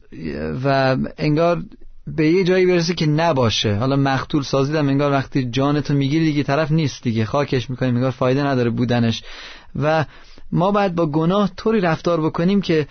و 0.63 0.97
انگار 1.17 1.63
به 2.07 2.31
یه 2.31 2.43
جایی 2.43 2.65
برسه 2.65 2.93
که 2.93 3.05
نباشه. 3.05 3.75
حالا 3.75 3.95
مقتول 3.95 4.43
سازیدم 4.43 4.87
انگار 4.89 5.11
وقتی 5.11 5.45
جانتو 5.45 5.93
می‌گیری 5.93 6.25
دیگه 6.25 6.43
طرف 6.43 6.71
نیست 6.71 7.03
دیگه. 7.03 7.25
خاکش 7.25 7.69
می‌کنیم 7.69 7.95
انگار 7.95 8.11
فایده 8.11 8.43
نداره 8.43 8.69
بودنش. 8.69 9.23
و 9.75 10.05
ما 10.51 10.71
باید 10.71 10.95
با 10.95 11.05
گناه 11.05 11.51
طوری 11.57 11.81
رفتار 11.81 12.21
بکنیم 12.21 12.61
که 12.61 12.87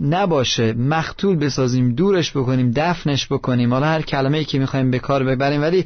نباشه 0.00 0.72
مقتول 0.72 1.36
بسازیم 1.36 1.94
دورش 1.94 2.30
بکنیم 2.30 2.72
دفنش 2.76 3.26
بکنیم. 3.26 3.72
حالا 3.72 3.86
هر 3.86 4.02
کلمه 4.02 4.38
ای 4.38 4.44
که 4.44 4.58
می‌خوایم 4.58 4.90
به 4.90 4.98
کار 4.98 5.24
ببریم 5.24 5.60
ولی 5.60 5.84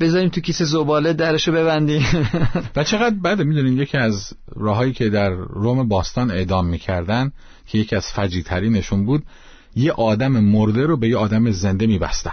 بذاریم 0.00 0.28
تو 0.28 0.40
کیسه 0.40 0.64
زباله 0.64 1.12
درشو 1.12 1.52
ببندیم. 1.52 2.06
و 2.76 2.84
چقدر 2.84 3.16
بعد 3.22 3.42
می‌دونیم 3.42 3.82
یکی 3.82 3.98
از 3.98 4.32
راههایی 4.56 4.92
که 4.92 5.08
در 5.08 5.30
روم 5.30 5.88
باستان 5.88 6.30
اعدام 6.30 6.66
می‌کردن 6.66 7.32
که 7.66 7.78
یکی 7.78 7.96
از 7.96 8.06
فجیترینشون 8.06 9.06
بود 9.06 9.22
یه 9.76 9.92
آدم 9.92 10.32
مرده 10.32 10.86
رو 10.86 10.96
به 10.96 11.08
یه 11.08 11.16
آدم 11.16 11.50
زنده 11.50 11.86
میبستن. 11.86 12.32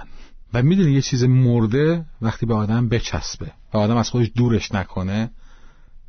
و 0.53 0.63
می‌دونی 0.63 0.91
یه 0.91 1.01
چیز 1.01 1.23
مرده 1.23 2.05
وقتی 2.21 2.45
به 2.45 2.53
آدم 2.53 2.89
بچسبه 2.89 3.51
و 3.73 3.77
آدم 3.77 3.97
از 3.97 4.09
خودش 4.09 4.31
دورش 4.35 4.71
نکنه 4.71 5.31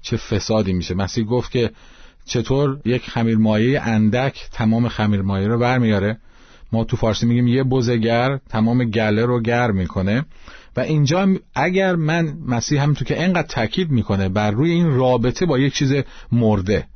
چه 0.02 0.16
فسادی 0.16 0.72
میشه. 0.72 0.94
مسیح 0.94 1.24
گفت 1.24 1.50
که 1.50 1.70
چطور 2.24 2.80
یک 2.84 3.10
خمیر 3.10 3.38
مایه 3.38 3.80
اندک 3.80 4.48
تمام 4.52 4.88
خمیر 4.88 5.22
مایه 5.22 5.48
رو 5.48 5.58
برمیاره؟ 5.58 6.18
ما 6.72 6.84
تو 6.84 6.96
فارسی 6.96 7.26
میگیم 7.26 7.46
یه 7.46 7.62
بزگر 7.62 8.38
تمام 8.48 8.84
گله 8.84 9.24
رو 9.24 9.40
گرم 9.40 9.76
می‌کنه. 9.76 10.24
و 10.76 10.80
اینجا 10.80 11.28
اگر 11.54 11.96
من 11.96 12.38
مسیح 12.46 12.92
تو 12.92 13.04
که 13.04 13.22
انقدر 13.24 13.46
تاکید 13.46 13.90
می‌کنه 13.90 14.28
بر 14.28 14.50
روی 14.50 14.70
این 14.70 14.90
رابطه 14.90 15.46
با 15.46 15.58
یک 15.58 15.74
چیز 15.74 15.94
مرده 16.32 16.86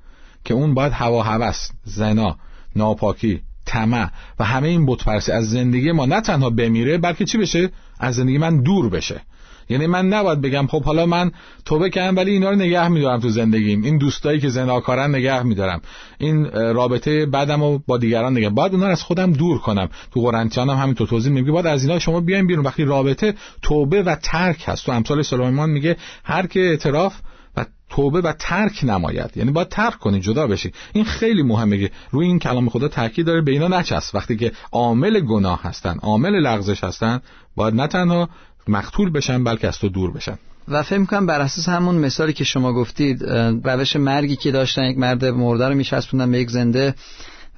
که 0.45 0.55
اون 0.55 0.75
باید 0.75 0.93
هوا 0.93 1.23
هوس 1.23 1.69
زنا 1.85 2.37
ناپاکی 2.77 3.41
طمع 3.67 4.11
و 4.39 4.45
همه 4.45 4.69
این 4.69 4.87
بتپرستی 4.87 5.33
از 5.33 5.51
زندگی 5.51 5.93
ما 5.93 6.07
نه 6.07 6.21
تنها 6.21 6.51
بمیره 6.51 6.99
بلکه 6.99 7.25
چی 7.25 7.39
بشه؟ 7.39 7.71
از 8.01 8.15
زندگی 8.15 8.39
من 8.39 8.63
دور 8.63 8.89
بشه. 8.89 9.21
یعنی 9.69 9.87
من 9.87 10.09
نباید 10.09 10.41
بگم 10.41 10.67
خب 10.67 10.83
حالا 10.83 11.07
من 11.07 11.31
توبه 11.65 11.91
کردم 11.91 12.17
ولی 12.17 12.31
اینا 12.31 12.51
رو 12.51 12.57
نگه 12.57 12.89
میدارم 12.89 13.21
تو 13.21 13.29
زندگیم. 13.29 13.83
این 13.83 13.99
دوستایی 13.99 14.41
که 14.41 14.49
زناکارن 14.49 15.15
نگه 15.15 15.43
میدارم. 15.43 15.81
این 16.19 16.47
رابطه 16.51 17.27
بعدم 17.27 17.63
رو 17.63 17.83
با 17.87 17.99
دیگران 17.99 18.37
نگه. 18.37 18.51
باید 18.51 18.73
اونا 18.73 18.87
رو 18.87 18.93
از 18.93 19.03
خودم 19.03 19.33
دور 19.33 19.59
کنم. 19.59 19.89
تو 20.15 20.21
قرنتیان 20.21 20.71
هم 20.71 20.77
همین 20.77 20.95
تو 20.95 21.07
توضیح 21.07 21.33
میگه 21.33 21.53
باید 21.53 21.67
از 21.67 21.85
اینا 21.85 21.99
شما 21.99 22.21
بیاین 22.21 22.47
بیرون. 22.47 22.65
وقتی 22.65 22.85
رابطه 22.85 23.35
توبه 23.63 24.03
و 24.03 24.17
ترک 24.23 24.65
هست. 24.67 24.87
تو 24.87 24.93
امثال 24.93 25.23
سلیمان 25.23 25.71
میگه 25.71 25.97
هر 26.25 26.47
که 26.47 26.61
اعتراف 26.61 27.21
و 27.57 27.65
توبه 27.91 28.21
و 28.21 28.33
ترک 28.39 28.81
نماید. 28.83 29.37
یعنی 29.37 29.51
باید 29.51 29.69
ترک 29.69 29.99
کنی 29.99 30.21
جدا 30.21 30.47
بشی. 30.47 30.73
این 30.93 31.05
خیلی 31.05 31.43
مهمه 31.43 31.79
که 31.79 31.91
روی 32.11 32.27
این 32.27 32.39
کلام 32.39 32.69
خدا 32.69 32.89
تاکید 32.89 33.27
داره 33.27 33.41
به 33.41 33.53
اینا 33.53 33.69
نچست 33.69 34.15
وقتی 34.15 34.37
که 34.37 34.53
عامل 34.73 35.21
گناه 35.21 35.63
هستن 35.63 35.97
عامل 36.03 36.41
لغزش 36.41 36.85
هستن 36.85 37.21
باید 37.57 37.75
نه 37.75 37.87
تنها 37.87 38.29
مقتول 38.69 39.11
بشن 39.11 39.45
بلکه 39.45 39.69
از 39.69 39.79
تو 39.79 39.89
دور 39.89 40.13
بشن 40.13 40.39
و 40.69 40.83
فکر 40.83 40.99
می‌کنم 40.99 41.27
بر 41.27 41.41
اساس 41.41 41.69
همون 41.69 41.95
مثالی 41.95 42.33
که 42.33 42.45
شما 42.45 42.73
گفتید 42.73 43.25
روش 43.65 43.97
مرگی 43.97 44.37
که 44.37 44.51
داشتن 44.53 44.83
یک 44.83 44.99
مرد 44.99 45.25
مرده 45.25 45.69
رو 45.69 45.75
میچسبوندن 45.75 46.31
به 46.31 46.39
یک 46.39 46.51
زنده 46.51 46.95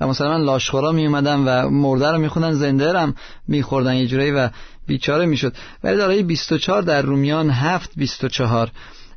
و 0.00 0.06
مثلا 0.06 0.38
من 0.38 0.44
لاشخورا 0.44 0.92
می 0.92 1.06
اومدن 1.06 1.36
و 1.36 1.70
مرده 1.70 2.12
رو 2.12 2.18
میخوندن 2.18 2.52
زنده 2.52 2.92
رو 2.92 2.98
هم 2.98 3.14
میخوردن 3.48 3.94
یه 3.94 4.06
جورایی 4.06 4.30
و 4.30 4.50
بیچاره 4.86 5.26
می‌شد. 5.26 5.54
ولی 5.84 5.96
در 5.96 6.08
آیه 6.08 6.22
24 6.22 6.82
در 6.82 7.02
رومیان 7.02 7.50
7 7.50 7.90
24 7.96 8.70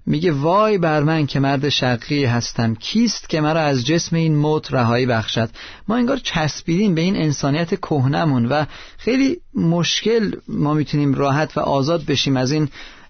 میگه 0.05 0.31
وای 0.31 0.77
بر 0.77 1.03
من 1.03 1.25
که 1.25 1.39
مرد 1.39 1.69
شرقی 1.69 2.25
هستم. 2.25 2.75
کیست 2.75 3.29
که 3.29 3.41
مرا 3.41 3.61
از 3.61 3.85
جسم 3.85 4.15
این 4.15 4.35
موت 4.35 4.73
رهایی 4.73 5.05
بخشد؟ 5.05 5.49
ما 5.87 5.95
انگار 5.95 6.17
چسبیدیم 6.17 6.95
به 6.95 7.01
این 7.01 7.15
انسانیت 7.15 7.75
کهنمون 7.75 8.45
و 8.45 8.65
خیلی 8.97 9.37
مشکل 9.55 10.31
ما 10.47 10.73
می‌تونیم 10.73 11.13
راحت 11.13 11.57
و 11.57 11.59
آزاد 11.59 12.05
بشیم 12.05 12.37
از 12.37 12.51
این 12.51 12.69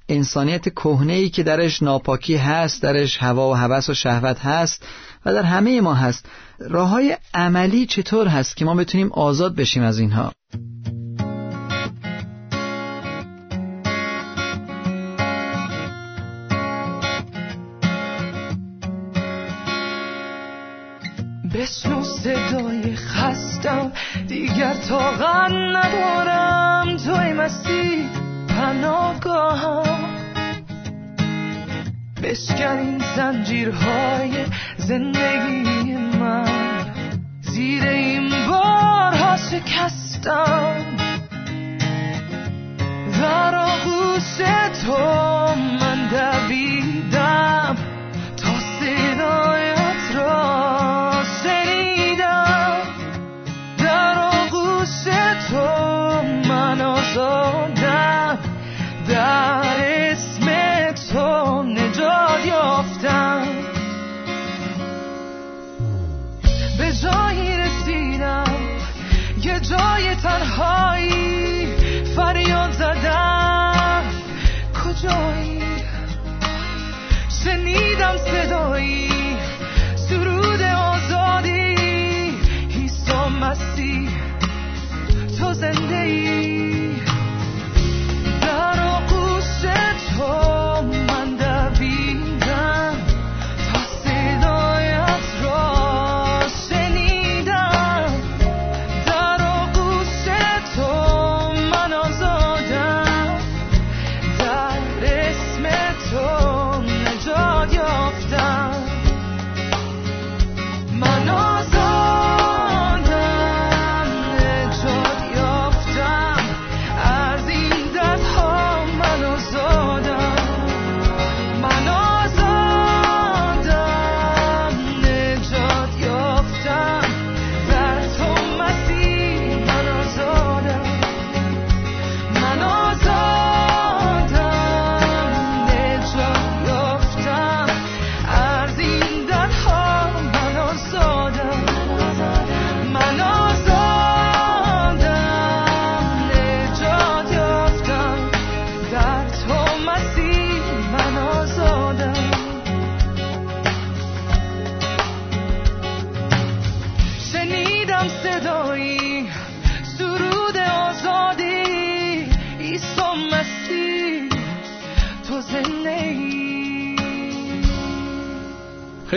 انسانیت 0.09 0.69
کهنه 0.69 1.13
ای 1.13 1.29
که 1.29 1.43
درش 1.43 1.83
ناپاکی 1.83 2.35
هست 2.35 2.81
درش 2.81 3.17
هوا 3.17 3.49
و 3.49 3.53
هوس 3.53 3.89
و 3.89 3.93
شهوت 3.93 4.39
هست 4.39 4.85
و 5.25 5.33
در 5.33 5.43
همه 5.43 5.81
ما 5.81 5.93
هست. 5.93 6.25
راه 6.59 6.89
های 6.89 7.17
عملی 7.33 7.85
چطور 7.85 8.27
هست 8.27 8.57
که 8.57 8.65
ما 8.65 8.75
بتونیم 8.75 9.11
آزاد 9.11 9.55
بشیم 9.55 9.83
از 9.83 9.99
اینها؟ 9.99 10.31
بشنو 21.53 22.03
صدای 22.03 22.95
خستم. 22.95 23.91
دیگر 24.27 24.73
طاقت 24.73 25.51
ندارم. 25.51 26.97
توی 26.97 27.33
مستی 27.33 28.09
پناهگاهم. 28.47 29.99
بشکن 32.23 32.77
این 32.77 33.01
زنجیرهای 33.15 34.45
زندگی 34.77 35.93
من. 36.19 36.85
زیر 37.41 37.83
این 37.83 38.29
بارها 38.47 39.37
شکستم. 39.37 40.75
در 43.21 43.55
آغوش 43.55 44.37
تو 44.85 44.97
من 45.55 46.07
دویدم. 46.07 47.77
تا 48.37 48.59
صدایت 48.79 49.60
تو 55.51 56.21
من 56.47 56.81
آزادم 56.81 58.39
در 59.07 59.63
اسم 59.77 60.47
تو 61.13 61.63
نجات 61.63 62.45
یافتم. 62.45 63.47
به 66.77 66.93
جایی 66.93 67.57
رسیدم 67.57 68.53
یه 69.43 69.59
جای 69.59 70.15
تنهایی 70.15 71.67
فریاد 72.15 72.71
زدم. 72.71 74.03
کجایی؟ 74.83 75.63
شنیدم 77.43 78.17
صدایی. 78.17 79.10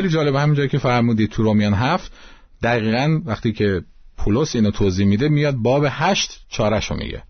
خیلی 0.04 0.14
جالب 0.14 0.34
همین 0.34 0.54
جایی 0.54 0.68
که 0.68 0.78
فرمودید 0.78 1.30
تو 1.30 1.42
رومیان 1.42 1.74
هفت 1.74 2.12
دقیقا 2.62 3.20
وقتی 3.24 3.52
که 3.52 3.82
پولس 4.16 4.56
اینو 4.56 4.70
توضیح 4.70 5.06
میده 5.06 5.28
میاد 5.28 5.54
باب 5.54 5.86
هشت 5.88 6.44
چارش 6.48 6.90
رو 6.90 6.96
میگه. 6.96 7.22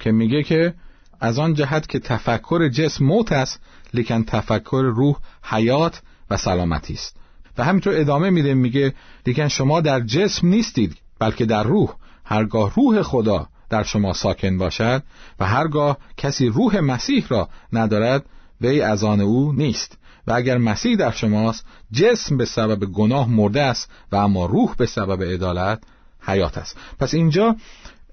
که 0.00 0.12
میگه 0.12 0.42
که 0.42 0.74
از 1.20 1.38
آن 1.38 1.54
جهت 1.54 1.88
که 1.88 1.98
تفکر 1.98 2.68
جسم 2.68 3.04
موت 3.04 3.32
است 3.32 3.60
لیکن 3.94 4.24
تفکر 4.24 4.92
روح 4.94 5.16
حیات 5.42 6.02
و 6.30 6.36
سلامتی 6.36 6.94
است. 6.94 7.16
و 7.58 7.64
همینطور 7.64 7.96
ادامه 7.96 8.30
میده 8.30 8.54
میگه 8.54 8.94
لیکن 9.26 9.48
شما 9.48 9.80
در 9.80 10.00
جسم 10.00 10.48
نیستید 10.48 10.96
بلکه 11.18 11.46
در 11.46 11.62
روح. 11.62 11.90
هرگاه 12.24 12.74
روح 12.74 13.02
خدا 13.02 13.48
در 13.68 13.82
شما 13.82 14.12
ساکن 14.12 14.58
باشد 14.58 15.02
و 15.40 15.46
هرگاه 15.46 15.98
کسی 16.16 16.48
روح 16.48 16.80
مسیح 16.80 17.26
را 17.28 17.48
ندارد 17.72 18.26
وی 18.60 18.80
از 18.80 19.04
آن 19.04 19.20
او 19.20 19.52
نیست. 19.52 19.99
و 20.30 20.32
اگر 20.32 20.58
مسیح 20.58 20.96
در 20.96 21.10
شماست 21.10 21.66
جسم 21.92 22.36
به 22.36 22.44
سبب 22.44 22.84
گناه 22.84 23.30
مرده 23.30 23.62
است 23.62 23.90
و 24.12 24.16
اما 24.16 24.46
روح 24.46 24.74
به 24.76 24.86
سبب 24.86 25.22
عدالت 25.22 25.82
حیات 26.20 26.58
است. 26.58 26.76
پس 26.98 27.14
اینجا 27.14 27.56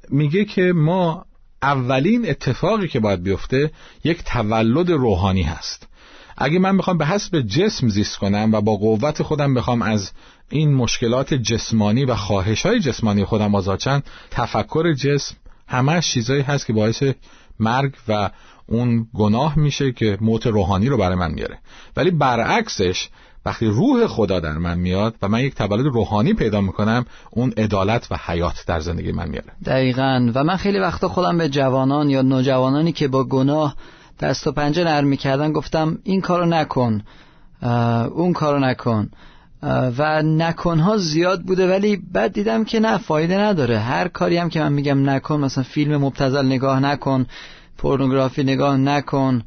میگه 0.10 0.46
که 0.46 0.62
ما 0.62 1.26
اولین 1.62 2.30
اتفاقی 2.30 2.88
که 2.88 3.00
باید 3.00 3.24
بیفته 3.24 3.72
یک 4.04 4.24
تولد 4.24 4.90
روحانی 4.90 5.44
هست. 5.44 5.88
اگه 6.38 6.60
من 6.60 6.78
بخوام 6.78 6.98
به 6.98 7.06
حسب 7.06 7.42
جسم 7.42 7.88
زیست 7.90 8.18
کنم 8.18 8.50
و 8.54 8.62
با 8.62 8.76
قوت 8.76 9.24
خودم 9.24 9.54
بخوام 9.54 9.82
از 9.82 10.12
این 10.50 10.74
مشکلات 10.74 11.34
جسمانی 11.34 12.06
و 12.06 12.16
خواهش 12.16 12.66
های 12.66 12.80
جسمانی 12.80 13.26
خودم 13.26 13.56
آزاد 13.56 14.04
تفکر 14.32 14.94
جسم 14.94 15.36
همه 15.68 16.02
چیزایی 16.02 16.42
هست 16.42 16.66
که 16.66 16.74
باعث 16.74 17.04
مرگ 17.60 17.94
و 18.08 18.30
اون 18.68 19.08
گناه 19.14 19.60
میشه 19.60 19.92
که 19.92 20.18
موت 20.22 20.48
روحانی 20.48 20.90
رو 20.90 20.98
برای 20.98 21.16
من 21.16 21.32
میاره. 21.32 21.58
ولی 21.96 22.12
برعکسش 22.12 23.10
وقتی 23.46 23.66
روح 23.66 24.08
خدا 24.08 24.40
در 24.40 24.58
من 24.58 24.80
میاد 24.80 25.16
و 25.22 25.28
من 25.28 25.40
یک 25.40 25.56
تولد 25.56 25.86
روحانی 25.86 26.34
پیدا 26.34 26.62
می‌کنم 26.62 27.06
اون 27.32 27.54
عدالت 27.58 28.08
و 28.12 28.18
حیات 28.26 28.64
در 28.68 28.80
زندگی 28.80 29.12
من 29.12 29.30
میاره. 29.30 29.48
دقیقا. 29.66 30.32
و 30.36 30.44
من 30.44 30.56
خیلی 30.56 30.80
وقتا 30.80 31.08
خودم 31.08 31.38
به 31.38 31.50
جوانان 31.50 32.10
یا 32.10 32.22
نوجوانانی 32.22 32.92
که 32.92 33.08
با 33.08 33.24
گناه 33.24 33.76
دست 34.20 34.48
و 34.48 34.52
پنجه 34.52 34.84
نرم 34.84 35.08
می‌کردن 35.08 35.52
گفتم 35.52 35.98
این 36.04 36.22
کارو 36.22 36.46
نکن 36.46 37.02
اون 38.12 38.34
کارو 38.34 38.60
نکن. 38.60 39.10
و 39.64 40.24
نکنها 40.24 40.98
زیاد 40.98 41.42
بوده 41.42 41.70
ولی 41.70 42.02
بعد 42.12 42.34
دیدم 42.34 42.64
که 42.64 42.80
نه 42.80 42.98
فایده 42.98 43.38
نداره. 43.38 43.80
هر 43.80 44.08
کاری 44.08 44.38
هم 44.38 44.50
که 44.50 44.60
من 44.60 44.74
میگم 44.74 45.10
نکن 45.10 45.40
مثلا 45.40 45.64
فیلم 45.64 45.98
مبتزل 45.98 46.46
نگاه 46.46 46.80
نکن 46.80 47.26
پورنوگرافی 47.78 48.44
نگاه 48.44 48.78
نکن 48.78 49.42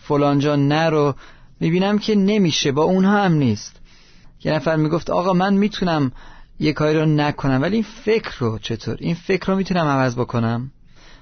فلانجا 0.00 0.56
نرو. 0.56 1.14
می‌بینم 1.60 1.98
که 1.98 2.14
نمیشه 2.14 2.72
با 2.72 2.82
اونها 2.82 3.24
هم 3.24 3.32
نیست. 3.32 3.80
یه 4.44 4.52
نفر 4.52 4.76
می‌گفت 4.76 5.10
آقا 5.10 5.32
من 5.32 5.54
می‌تونم 5.54 6.12
یه 6.60 6.72
کاری 6.72 6.98
رو 6.98 7.06
نکنم 7.06 7.62
ولی 7.62 7.74
این 7.74 7.86
فکر 8.04 8.32
رو 8.38 8.58
چطور؟ 8.58 8.96
این 9.00 9.14
فکر 9.14 9.46
رو 9.46 9.56
می‌تونم 9.56 9.86
عوض 9.86 10.16
بکنم؟ 10.16 10.70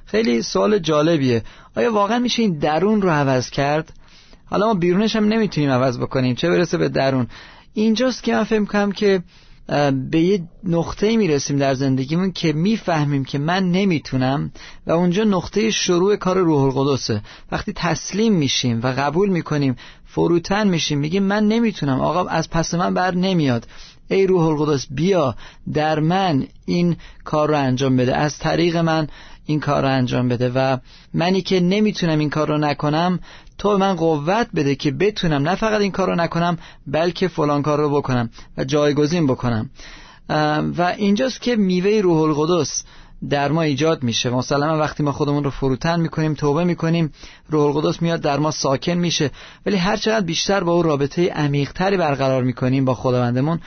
خیلی 0.07 0.43
سوال 0.43 0.79
جالبیه. 0.79 1.43
آیا 1.77 1.93
واقعا 1.93 2.19
میشه 2.19 2.43
این 2.43 2.59
درون 2.59 3.03
رو 3.03 3.11
عوض 3.11 3.51
کرد؟ 3.51 3.93
حالا 4.45 4.67
ما 4.67 4.75
بیرونش 4.75 5.17
هم 5.17 5.25
نمی‌تونیم 5.25 5.71
عوض 5.71 5.99
بکنیم. 5.99 6.35
چه 6.35 6.51
برسه 6.51 6.79
به 6.79 6.89
درون؟ 6.89 7.27
اینجاست 7.75 8.23
که 8.23 8.33
من 8.33 8.45
فکر 8.45 8.65
کنم 8.65 8.93
که 8.93 9.23
به 10.11 10.21
یه 10.21 10.43
نقطه 10.65 11.17
می‌رسیم 11.17 11.57
در 11.57 11.75
زندگیمون 11.75 12.33
که 12.33 12.53
می‌فهمیم 12.53 13.25
که 13.25 13.39
من 13.39 13.71
نمی‌تونم 13.71 14.53
و 14.87 14.93
اونجا 14.93 15.25
نقطه 15.25 15.71
شروع 15.71 16.17
کار 16.17 16.39
روح 16.39 16.63
القدسه. 16.63 17.23
وقتی 17.53 17.73
تسلیم 17.77 18.33
میشیم 18.33 18.81
و 18.83 18.87
قبول 18.87 19.29
می‌کنیم 19.29 19.77
فروتن 20.07 20.69
میشیم 20.69 20.99
میگیم 20.99 21.23
من 21.23 21.49
نمی‌تونم. 21.49 22.01
آقا 22.01 22.25
از 22.29 22.51
پس 22.51 22.75
من 22.75 22.95
بر 22.95 23.15
نمیاد. 23.15 23.67
ای 24.09 24.27
روح 24.27 24.47
القدس 24.47 24.87
بیا 24.91 25.35
در 25.73 26.01
من 26.01 26.47
این 26.67 26.97
کار 27.25 27.49
رو 27.49 27.57
انجام 27.59 27.97
بده. 27.97 28.17
از 28.17 28.39
طریق 28.39 28.77
من 28.77 29.09
این 29.47 29.61
کار 29.61 29.83
رو 29.83 29.89
انجام 29.89 30.29
بده. 30.29 30.51
و 30.55 30.79
منی 31.15 31.43
که 31.43 31.61
نمی‌تونم 31.61 32.19
این 32.19 32.31
کار 32.31 32.49
رو 32.49 32.59
نکنم 32.59 33.21
تو 33.61 33.79
من 33.79 33.95
قوت 33.95 34.49
بده 34.55 34.75
که 34.75 34.91
بتونم 34.91 35.49
نه 35.49 35.55
فقط 35.55 35.81
این 35.81 35.93
کار 35.93 36.09
رو 36.09 36.15
نکنم 36.15 36.59
بلکه 36.87 37.29
فلان 37.29 37.63
کار 37.63 37.79
رو 37.79 37.91
بکنم 37.91 38.31
و 38.57 38.65
جایگزین 38.65 39.27
بکنم. 39.27 39.71
و 40.79 40.95
اینجاست 40.97 41.41
که 41.41 41.57
میوه 41.57 42.01
روح 42.01 42.23
القدس 42.23 42.85
در 43.31 43.53
ما 43.53 43.63
ایجاد 43.63 44.03
میشه. 44.03 44.31
مثلا 44.31 44.79
وقتی 44.79 45.03
ما 45.03 45.13
خودمون 45.13 45.45
رو 45.45 45.51
فروتن 45.51 46.01
می‌کنیم 46.01 46.35
توبه 46.35 46.65
می‌کنیم 46.65 47.13
روح 47.49 47.77
القدس 47.77 48.03
میاد 48.03 48.21
در 48.21 48.39
ما 48.39 48.51
ساکن 48.51 48.93
میشه. 48.93 49.31
ولی 49.67 49.77
هر 49.77 49.97
چقدر 49.97 50.27
بیشتر 50.27 50.65
با 50.65 50.73
او 50.73 50.83
رابطه 50.83 51.29
عمیقتری 51.29 51.97
برقرار 51.97 52.43
می‌کنیم 52.43 52.85
با 52.85 52.95
خداوندمون 52.95 53.61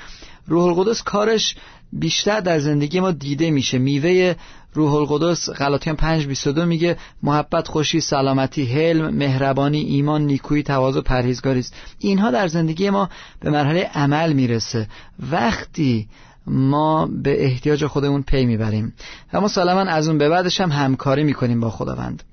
روح 0.48 0.66
القدس 0.66 1.04
کارش 1.04 1.56
بیشتر 2.00 2.40
در 2.40 2.60
زندگی 2.60 3.00
ما 3.00 3.12
دیده 3.12 3.52
میشه. 3.52 3.78
میوه 3.78 4.36
روح 4.74 4.94
القدس 4.94 5.50
غلاطیان 5.50 5.96
5:22 5.96 6.58
میگه 6.58 6.98
محبت 7.24 7.68
خوشی 7.68 8.00
سلامتی 8.00 8.66
حلم 8.66 9.10
مهربانی 9.10 9.80
ایمان 9.80 10.22
نیکویی 10.22 10.64
تواضع 10.64 11.02
پرهیزگاری 11.02 11.60
است. 11.60 11.74
اینها 12.00 12.32
در 12.32 12.48
زندگی 12.48 12.90
ما 12.90 13.10
به 13.40 13.50
مرحله 13.50 13.90
عمل 13.94 14.34
می‌رسه. 14.34 14.88
وقتی 15.32 16.08
ما 16.48 17.10
به 17.24 17.46
احتیاج 17.46 17.86
خودمون 17.86 18.22
پی 18.24 18.46
می‌بریم 18.46 18.94
و 19.34 19.42
ما 19.42 19.48
سالما 19.48 19.80
از 19.80 20.08
اون 20.08 20.18
به 20.18 20.30
بعدش 20.30 20.62
هم 20.62 20.72
همکاری 20.72 21.24
می‌کنیم 21.24 21.60
با 21.60 21.70
خداوند. 21.70 22.24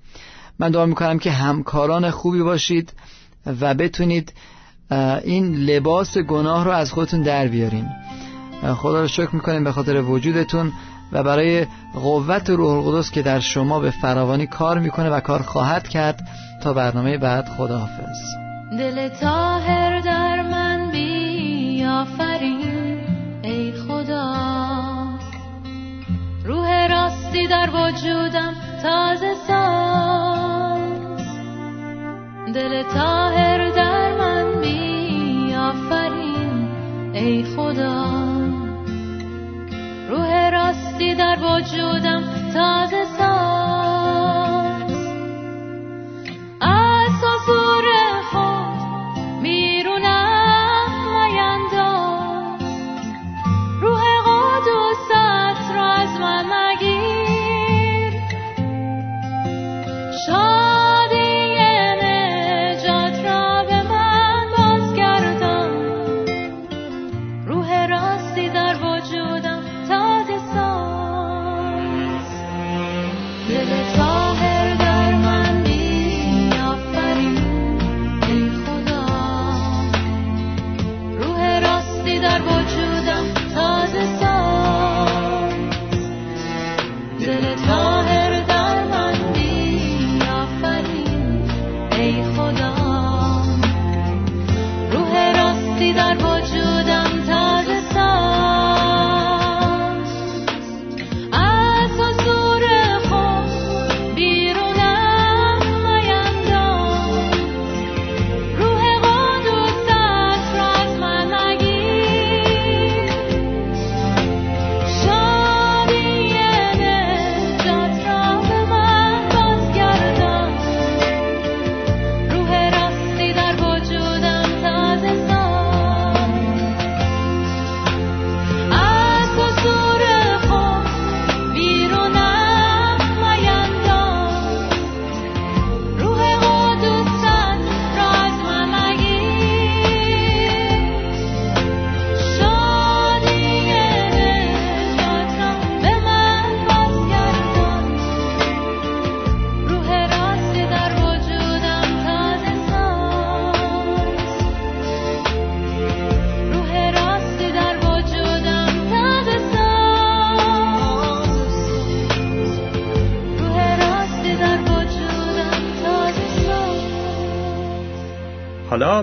من 0.59 0.70
دعا 0.70 0.87
می‌کنم 0.87 1.18
که 1.18 1.31
همکاران 1.31 2.11
خوبی 2.11 2.42
باشید 2.42 2.92
و 3.61 3.75
بتونید 3.75 4.33
این 5.25 5.55
لباس 5.57 6.18
گناه 6.18 6.64
رو 6.64 6.70
از 6.70 6.92
خودتون 6.92 7.23
در 7.23 7.49
بیارین. 7.49 7.88
خدا 8.62 9.01
رو 9.01 9.09
شکر 9.09 9.35
می‌کنیم 9.35 9.64
به 9.64 9.73
خاطر 9.73 10.03
وجودتون 10.03 10.73
و 11.12 11.23
برای 11.23 11.66
قوت 11.94 12.51
روح 12.51 12.87
القدس 12.87 13.11
که 13.11 13.23
در 13.23 13.40
شما 13.40 13.81
به 13.81 13.90
فراوانی 13.90 14.46
کار 14.46 14.79
می‌کنه 14.79 15.11
و 15.11 15.20
کار 15.20 15.42
خواهد 15.42 15.88
کرد. 15.88 16.29
تا 16.62 16.73
برنامه 16.73 17.18
بعد 17.18 17.49
خداحافظ. 17.49 18.18
دل 18.79 19.09
تاهر 19.09 20.01
در 20.01 20.42
من 20.42 20.90
بیافرین 20.90 22.61
ای 23.42 23.73
خدا. 23.73 24.35
روح 26.44 26.87
راستی 26.87 27.46
در 27.46 27.70
وجودم 27.70 28.55
تازه 28.83 29.35
ساز. 29.49 30.19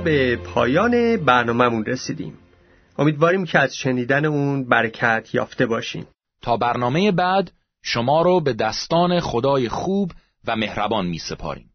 به 0.07 0.35
پایان 0.35 1.17
برنامهمون 1.17 1.85
رسیدیم 1.85 2.37
امیدواریم 2.97 3.45
که 3.45 3.59
از 3.59 3.77
شنیدن 3.77 4.25
اون 4.25 4.63
برکت 4.63 5.29
یافته 5.33 5.65
باشیم 5.65 6.07
تا 6.41 6.57
برنامه 6.57 7.11
بعد 7.11 7.51
شما 7.83 8.21
رو 8.21 8.41
به 8.41 8.53
دستان 8.53 9.19
خدای 9.19 9.69
خوب 9.69 10.11
و 10.45 10.55
مهربان 10.55 11.05
می 11.05 11.17
سپاریم. 11.17 11.66